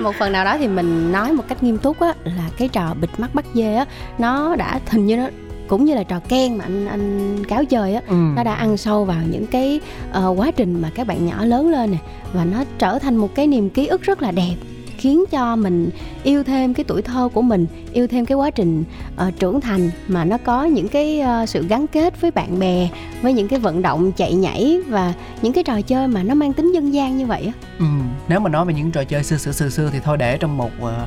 Một 0.00 0.14
phần 0.18 0.32
nào 0.32 0.44
đó 0.44 0.56
thì 0.58 0.68
mình 0.68 1.12
nói 1.12 1.32
một 1.32 1.44
cách 1.48 1.62
nghiêm 1.62 1.78
túc 1.78 2.00
á 2.00 2.14
là 2.24 2.44
cái 2.58 2.68
trò 2.68 2.94
bịt 3.00 3.10
mắt 3.18 3.34
bắt 3.34 3.44
dê 3.54 3.74
á 3.74 3.84
nó 4.18 4.56
đã 4.56 4.80
hình 4.90 5.06
như 5.06 5.16
nó 5.16 5.26
cũng 5.68 5.84
như 5.84 5.94
là 5.94 6.02
trò 6.02 6.20
ken 6.28 6.56
mà 6.58 6.64
anh 6.64 6.86
anh 6.86 7.44
cáo 7.44 7.64
chơi 7.64 7.94
á 7.94 8.02
ừ. 8.08 8.14
nó 8.36 8.42
đã 8.42 8.54
ăn 8.54 8.76
sâu 8.76 9.04
vào 9.04 9.20
những 9.30 9.46
cái 9.46 9.80
ờ, 10.12 10.34
quá 10.36 10.50
trình 10.50 10.82
mà 10.82 10.90
các 10.94 11.06
bạn 11.06 11.26
nhỏ 11.26 11.44
lớn 11.44 11.68
lên 11.70 11.90
nè 11.90 11.98
và 12.32 12.44
nó 12.44 12.64
trở 12.78 12.98
thành 12.98 13.16
một 13.16 13.34
cái 13.34 13.46
niềm 13.46 13.70
ký 13.70 13.86
ức 13.86 14.02
rất 14.02 14.22
là 14.22 14.30
đẹp 14.30 14.54
khiến 14.98 15.24
cho 15.30 15.56
mình 15.56 15.90
yêu 16.22 16.44
thêm 16.44 16.74
cái 16.74 16.84
tuổi 16.84 17.02
thơ 17.02 17.28
của 17.34 17.42
mình 17.42 17.66
yêu 17.92 18.06
thêm 18.06 18.26
cái 18.26 18.36
quá 18.36 18.50
trình 18.50 18.84
ờ, 19.16 19.30
trưởng 19.38 19.60
thành 19.60 19.90
mà 20.08 20.24
nó 20.24 20.38
có 20.38 20.64
những 20.64 20.88
cái 20.88 21.20
ờ, 21.20 21.46
sự 21.46 21.66
gắn 21.68 21.86
kết 21.86 22.20
với 22.20 22.30
bạn 22.30 22.58
bè 22.58 22.88
với 23.22 23.32
những 23.32 23.48
cái 23.48 23.58
vận 23.58 23.82
động 23.82 24.12
chạy 24.12 24.34
nhảy 24.34 24.80
và 24.88 25.12
những 25.42 25.52
cái 25.52 25.64
trò 25.64 25.80
chơi 25.80 26.08
mà 26.08 26.22
nó 26.22 26.34
mang 26.34 26.52
tính 26.52 26.72
dân 26.72 26.94
gian 26.94 27.18
như 27.18 27.26
vậy 27.26 27.42
á 27.46 27.52
Ừ. 27.78 27.84
nếu 28.28 28.40
mà 28.40 28.50
nói 28.50 28.64
về 28.64 28.74
những 28.74 28.90
trò 28.90 29.04
chơi 29.04 29.24
xưa 29.24 29.36
xưa 29.36 29.52
xưa 29.52 29.68
xưa 29.68 29.90
thì 29.92 29.98
thôi 30.04 30.16
để 30.16 30.36
trong 30.38 30.56
một 30.56 30.70
ờ, 30.80 31.06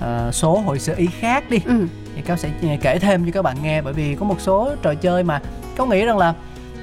ờ, 0.00 0.30
số 0.32 0.58
hội 0.58 0.78
sơ 0.78 0.94
ý 0.94 1.06
khác 1.20 1.50
đi 1.50 1.58
ừ. 1.66 1.86
Thì 2.18 2.24
cáo 2.24 2.36
sẽ 2.36 2.50
kể 2.80 2.98
thêm 2.98 3.24
cho 3.24 3.30
các 3.32 3.42
bạn 3.42 3.56
nghe 3.62 3.82
bởi 3.82 3.92
vì 3.92 4.14
có 4.14 4.26
một 4.26 4.40
số 4.40 4.70
trò 4.82 4.94
chơi 4.94 5.22
mà 5.22 5.40
cáo 5.76 5.86
nghĩ 5.86 6.04
rằng 6.04 6.18
là 6.18 6.34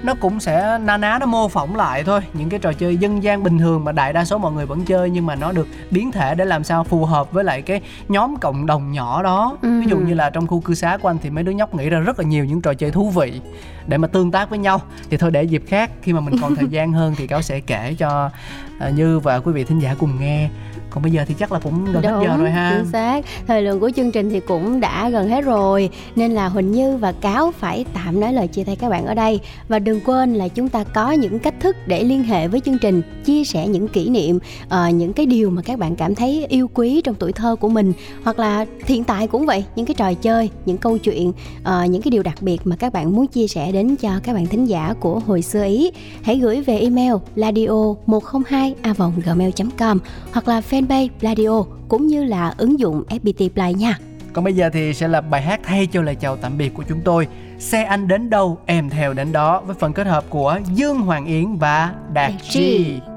nó 0.03 0.13
cũng 0.19 0.39
sẽ 0.39 0.77
na 0.81 0.97
ná 0.97 1.17
nó 1.19 1.25
mô 1.25 1.47
phỏng 1.47 1.75
lại 1.75 2.03
thôi. 2.03 2.21
Những 2.33 2.49
cái 2.49 2.59
trò 2.59 2.73
chơi 2.73 2.97
dân 2.97 3.23
gian 3.23 3.43
bình 3.43 3.59
thường 3.59 3.83
mà 3.83 3.91
đại 3.91 4.13
đa 4.13 4.25
số 4.25 4.37
mọi 4.37 4.51
người 4.51 4.65
vẫn 4.65 4.85
chơi 4.85 5.09
nhưng 5.09 5.25
mà 5.25 5.35
nó 5.35 5.51
được 5.51 5.67
biến 5.91 6.11
thể 6.11 6.35
để 6.35 6.45
làm 6.45 6.63
sao 6.63 6.83
phù 6.83 7.05
hợp 7.05 7.31
với 7.31 7.43
lại 7.43 7.61
cái 7.61 7.81
nhóm 8.09 8.35
cộng 8.37 8.65
đồng 8.65 8.91
nhỏ 8.91 9.23
đó. 9.23 9.57
Ừ. 9.61 9.81
ví 9.81 9.87
dụ 9.89 9.97
như 9.97 10.13
là 10.13 10.29
trong 10.29 10.47
khu 10.47 10.59
cư 10.59 10.73
xá 10.73 10.97
của 10.97 11.09
anh 11.09 11.17
thì 11.21 11.29
mấy 11.29 11.43
đứa 11.43 11.51
nhóc 11.51 11.75
nghĩ 11.75 11.89
ra 11.89 11.99
rất 11.99 12.19
là 12.19 12.25
nhiều 12.25 12.45
những 12.45 12.61
trò 12.61 12.73
chơi 12.73 12.91
thú 12.91 13.09
vị 13.09 13.41
để 13.87 13.97
mà 13.97 14.07
tương 14.07 14.31
tác 14.31 14.49
với 14.49 14.59
nhau. 14.59 14.81
Thì 15.09 15.17
thôi 15.17 15.31
để 15.31 15.43
dịp 15.43 15.63
khác 15.67 15.91
khi 16.01 16.13
mà 16.13 16.19
mình 16.19 16.35
còn 16.41 16.55
thời 16.55 16.67
gian 16.69 16.91
hơn 16.91 17.15
thì 17.17 17.27
cáo 17.27 17.41
sẽ 17.41 17.59
kể 17.59 17.95
cho 17.97 18.29
à, 18.74 18.74
như 18.95 19.19
và 19.19 19.39
quý 19.39 19.51
vị 19.51 19.63
thính 19.63 19.79
giả 19.79 19.95
cùng 19.99 20.11
nghe. 20.19 20.49
Còn 20.89 21.03
bây 21.03 21.11
giờ 21.11 21.23
thì 21.27 21.35
chắc 21.39 21.51
là 21.51 21.59
cũng 21.59 21.85
gần 21.93 22.03
hết 22.03 22.19
giờ 22.23 22.37
rồi 22.37 22.51
ha. 22.51 22.75
chính 22.77 22.91
xác. 22.91 23.25
Thời 23.47 23.61
lượng 23.61 23.79
của 23.79 23.91
chương 23.95 24.11
trình 24.11 24.29
thì 24.29 24.39
cũng 24.39 24.79
đã 24.79 25.09
gần 25.09 25.29
hết 25.29 25.41
rồi 25.41 25.89
nên 26.15 26.31
là 26.31 26.47
huỳnh 26.47 26.71
như 26.71 26.97
và 26.97 27.11
cáo 27.11 27.51
phải 27.51 27.85
tạm 27.93 28.19
nói 28.19 28.33
lời 28.33 28.47
chia 28.47 28.63
tay 28.63 28.75
các 28.75 28.89
bạn 28.89 29.05
ở 29.05 29.13
đây. 29.13 29.39
Và 29.67 29.79
đừng 29.79 30.01
quên 30.05 30.33
là 30.33 30.47
chúng 30.47 30.69
ta 30.69 30.83
có 30.83 31.11
những 31.11 31.39
cách 31.39 31.53
thức 31.59 31.75
để 31.87 32.03
liên 32.03 32.23
hệ 32.23 32.47
với 32.47 32.59
chương 32.59 32.77
trình 32.77 33.01
chia 33.25 33.43
sẻ 33.43 33.67
những 33.67 33.87
kỷ 33.87 34.09
niệm 34.09 34.39
ờ, 34.69 34.89
những 34.89 35.13
cái 35.13 35.25
điều 35.25 35.49
mà 35.49 35.61
các 35.61 35.79
bạn 35.79 35.95
cảm 35.95 36.15
thấy 36.15 36.45
yêu 36.49 36.69
quý 36.73 37.01
trong 37.01 37.15
tuổi 37.15 37.31
thơ 37.31 37.55
của 37.55 37.69
mình. 37.69 37.93
Hoặc 38.23 38.39
là 38.39 38.65
hiện 38.85 39.03
tại 39.03 39.27
cũng 39.27 39.45
vậy 39.45 39.65
những 39.75 39.85
cái 39.85 39.95
trò 39.95 40.13
chơi 40.13 40.49
những 40.65 40.77
câu 40.77 40.97
chuyện 40.97 41.33
ờ, 41.63 41.85
những 41.85 42.01
cái 42.01 42.11
điều 42.11 42.23
đặc 42.23 42.41
biệt 42.41 42.61
mà 42.63 42.75
các 42.75 42.93
bạn 42.93 43.15
muốn 43.15 43.27
chia 43.27 43.47
sẻ 43.47 43.71
đến 43.71 43.95
cho 43.95 44.09
các 44.23 44.33
bạn 44.33 44.45
thính 44.45 44.65
giả 44.65 44.93
của 44.99 45.19
hồi 45.19 45.41
xưa 45.41 45.65
ý 45.65 45.91
hãy 46.21 46.39
gửi 46.39 46.61
về 46.61 46.79
email 46.79 47.13
ladio 47.35 47.93
102 48.05 48.64
a 48.81 48.93
gmail 49.25 49.51
com 49.77 49.99
hoặc 50.33 50.47
là 50.47 50.61
fanpage 50.69 51.09
radio 51.21 51.63
cũng 51.87 52.07
như 52.07 52.23
là 52.23 52.53
ứng 52.57 52.79
dụng 52.79 53.03
FPT 53.09 53.49
Play 53.49 53.73
nha. 53.73 53.97
Còn 54.33 54.43
bây 54.43 54.53
giờ 54.53 54.69
thì 54.73 54.93
sẽ 54.93 55.07
là 55.07 55.21
bài 55.21 55.41
hát 55.41 55.59
thay 55.63 55.87
cho 55.87 56.01
lời 56.01 56.15
chào 56.15 56.37
tạm 56.37 56.57
biệt 56.57 56.73
của 56.73 56.83
chúng 56.89 57.01
tôi 57.01 57.27
Xe 57.59 57.83
anh 57.83 58.07
đến 58.07 58.29
đâu 58.29 58.57
em 58.65 58.89
theo 58.89 59.13
đến 59.13 59.31
đó 59.31 59.61
Với 59.61 59.75
phần 59.79 59.93
kết 59.93 60.07
hợp 60.07 60.25
của 60.29 60.59
Dương 60.73 61.01
Hoàng 61.01 61.25
Yến 61.25 61.55
và 61.55 61.93
Đạt 62.13 62.31
Đạt 62.31 62.41
Chi 62.41 62.49
Chi. 62.49 63.14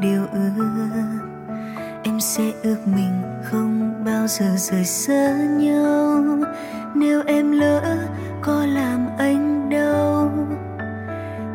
Điều 0.00 0.22
ước. 0.32 0.66
Em 2.04 2.20
sẽ 2.20 2.52
ước 2.62 2.76
mình 2.86 3.22
không 3.42 4.04
bao 4.04 4.26
giờ 4.26 4.46
rời 4.56 4.84
xa 4.84 5.32
nhau. 5.58 6.22
Nếu 6.94 7.22
em 7.26 7.52
lỡ 7.52 7.96
có 8.42 8.66
làm 8.66 9.06
anh 9.18 9.70
đau, 9.70 10.30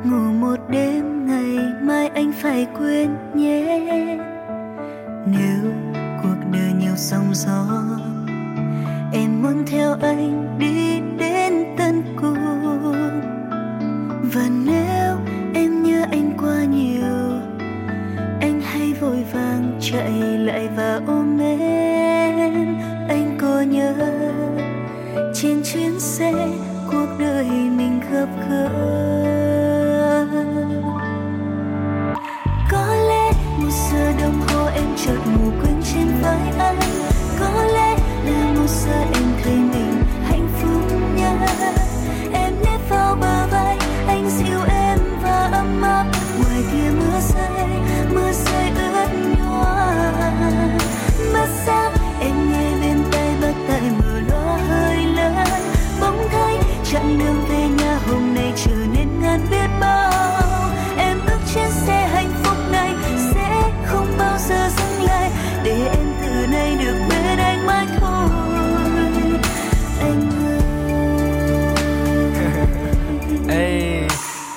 ngủ 0.03 0.31
một 0.39 0.57
đêm 0.69 1.27
ngày 1.27 1.57
mai 1.81 2.07
anh 2.07 2.31
phải 2.41 2.67
quên 2.79 3.09
nhé. 3.33 3.89
Nếu 5.25 5.71
cuộc 6.23 6.51
đời 6.51 6.73
nhiều 6.79 6.95
sóng 6.95 7.33
gió, 7.33 7.65
em 9.13 9.41
muốn 9.43 9.63
theo 9.67 9.95
anh 10.01 10.57
đi 10.59 10.82
lại 20.77 21.22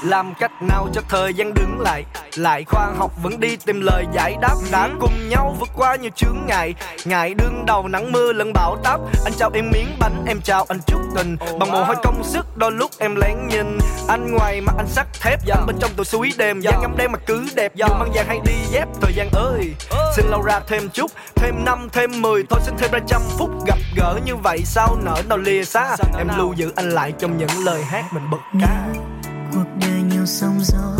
làm 0.07 0.35
cách 0.35 0.62
nào 0.62 0.88
cho 0.92 1.01
thời 1.09 1.35
gian 1.35 1.55
đứng 1.55 1.81
lại? 1.81 2.05
Lại 2.37 2.64
khoa 2.64 2.87
học 2.99 3.12
vẫn 3.23 3.40
đi 3.40 3.57
tìm 3.57 3.81
lời 3.81 4.05
giải 4.12 4.37
đáp. 4.40 4.55
Đã 4.73 4.88
cùng 5.01 5.29
nhau 5.29 5.57
vượt 5.61 5.69
qua 5.77 5.97
nhiều 5.97 6.11
chướng 6.16 6.37
ngại. 6.47 6.75
Ngại 7.05 7.35
đương 7.35 7.64
đầu 7.66 7.88
nắng 7.88 8.12
mưa 8.12 8.33
lẫn 8.33 8.53
bão 8.53 8.77
táp. 8.85 9.01
Anh 9.25 9.33
chào 9.38 9.51
em 9.55 9.71
miếng 9.71 9.97
bánh 9.99 10.25
em 10.27 10.40
chào 10.45 10.66
anh 10.69 10.79
chút 10.87 11.01
tình. 11.16 11.37
Bằng 11.59 11.73
mồ 11.73 11.85
hôi 11.85 11.97
công 12.03 12.25
sức 12.25 12.57
đôi 12.57 12.73
lúc 12.73 12.90
em 12.99 13.14
lén 13.16 13.49
nhìn. 13.49 13.79
Anh 14.09 14.33
ngoài 14.33 14.61
mà 14.61 14.73
anh 14.77 14.88
sắt 14.88 15.07
thép 15.21 15.40
anh 15.49 15.66
bên 15.66 15.77
trong 15.81 15.90
tôi 15.97 16.05
suối 16.05 16.33
đêm. 16.38 16.61
Da 16.61 16.71
ngắm 16.81 16.97
đen 16.97 17.12
mà 17.12 17.19
cứ 17.27 17.47
đẹp 17.55 17.73
dù 17.75 17.87
mang 17.88 18.12
vàng 18.14 18.27
hay 18.27 18.40
đi 18.45 18.55
dép. 18.71 18.88
Thời 19.01 19.12
gian 19.14 19.29
ơi 19.33 19.75
xin 20.16 20.27
lâu 20.27 20.42
ra 20.42 20.61
thêm 20.69 20.88
chút 20.88 21.11
thêm 21.35 21.64
năm 21.64 21.88
thêm 21.92 22.23
mười. 22.23 22.42
Thôi 22.51 22.61
xin 22.62 22.75
thêm 22.79 22.90
ra 22.90 22.99
trăm 23.09 23.23
phút 23.38 23.51
gặp 23.66 23.79
gỡ 23.97 24.19
như 24.25 24.37
vậy 24.37 24.62
sao 24.64 24.97
nỡ 25.03 25.23
nào 25.29 25.38
lìa 25.38 25.64
xa? 25.64 25.97
Em 26.19 26.29
lưu 26.37 26.53
giữ 26.53 26.73
anh 26.77 26.90
lại 26.90 27.12
trong 27.19 27.37
những 27.37 27.64
lời 27.64 27.83
hát 27.83 28.05
mình 28.12 28.31
bật 28.31 28.38
ca. 28.61 28.87
Nếu 28.92 29.15
cuộc 29.57 29.71
đời 29.81 30.03
nhiều 30.03 30.27
sóng 30.27 30.59
gió. 30.61 30.97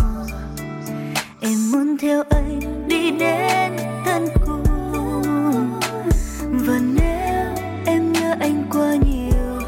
Em 1.41 1.71
muốn 1.71 1.97
theo 1.97 2.23
anh 2.29 2.59
đi 2.87 3.11
đến 3.11 3.71
tận 4.05 4.27
cùng. 4.45 4.63
Và 6.41 6.79
nếu 6.93 7.55
em 7.85 8.13
nhớ 8.13 8.35
anh 8.39 8.63
quá 8.71 8.95
nhiều, 8.95 9.61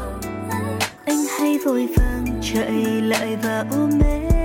anh 1.06 1.24
hay 1.38 1.58
vội 1.66 1.88
vàng 1.96 2.40
chạy 2.42 2.72
lại 3.02 3.36
và 3.42 3.64
ôm 3.70 3.90
em. 4.04 4.39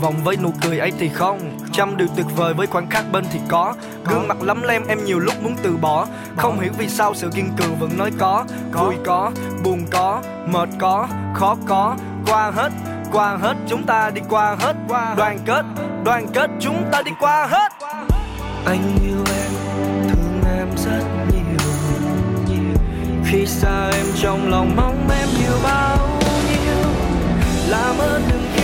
Vọng 0.00 0.14
với 0.24 0.36
nụ 0.36 0.52
cười 0.62 0.78
ấy 0.78 0.92
thì 0.98 1.08
không. 1.08 1.58
Trăm 1.72 1.96
điều 1.96 2.08
tuyệt 2.16 2.26
vời 2.36 2.54
với 2.54 2.66
khoảnh 2.66 2.90
khắc 2.90 3.12
bên 3.12 3.24
thì 3.32 3.40
có. 3.48 3.74
Gương 4.04 4.28
mặt 4.28 4.42
lắm 4.42 4.62
lem 4.62 4.86
em 4.88 5.04
nhiều 5.04 5.18
lúc 5.18 5.34
muốn 5.42 5.56
từ 5.62 5.76
bỏ. 5.76 6.06
Không 6.36 6.60
hiểu 6.60 6.72
vì 6.78 6.88
sao 6.88 7.14
sự 7.14 7.30
kiên 7.34 7.50
cường 7.56 7.76
vẫn 7.78 7.98
nói 7.98 8.10
có. 8.18 8.44
Vui 8.72 8.94
có, 9.04 9.30
buồn 9.64 9.86
có, 9.90 10.22
mệt 10.46 10.68
có, 10.78 11.08
khó 11.34 11.56
có. 11.66 11.96
Qua 12.26 12.50
hết 12.50 12.72
qua 13.12 13.36
hết, 13.36 13.56
chúng 13.68 13.82
ta 13.82 14.10
đi 14.10 14.20
qua 14.28 14.56
hết. 14.60 14.76
Đoàn 15.16 15.38
kết 15.46 15.64
đoàn 16.04 16.26
kết, 16.34 16.50
chúng 16.60 16.84
ta 16.92 17.02
đi 17.02 17.10
qua 17.20 17.46
hết. 17.46 17.72
Anh 18.64 18.98
yêu 19.04 19.24
em, 19.36 19.50
thương 20.08 20.40
em 20.58 20.68
rất 20.84 21.04
nhiều. 21.32 22.74
Khi 23.26 23.46
xa 23.46 23.90
em 23.94 24.06
trong 24.22 24.50
lòng 24.50 24.76
mong 24.76 25.08
em 25.20 25.28
nhiều 25.38 25.58
bao 25.62 26.08
nhiêu. 26.48 26.90
Làm 27.68 27.98
ơn 27.98 28.22
đừng 28.30 28.55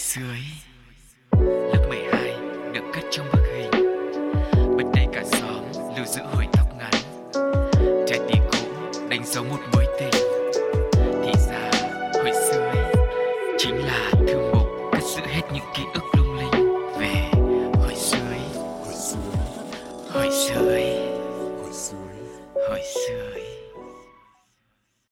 Hồi 0.00 0.04
xưa 0.04 0.30
ấy 0.30 0.69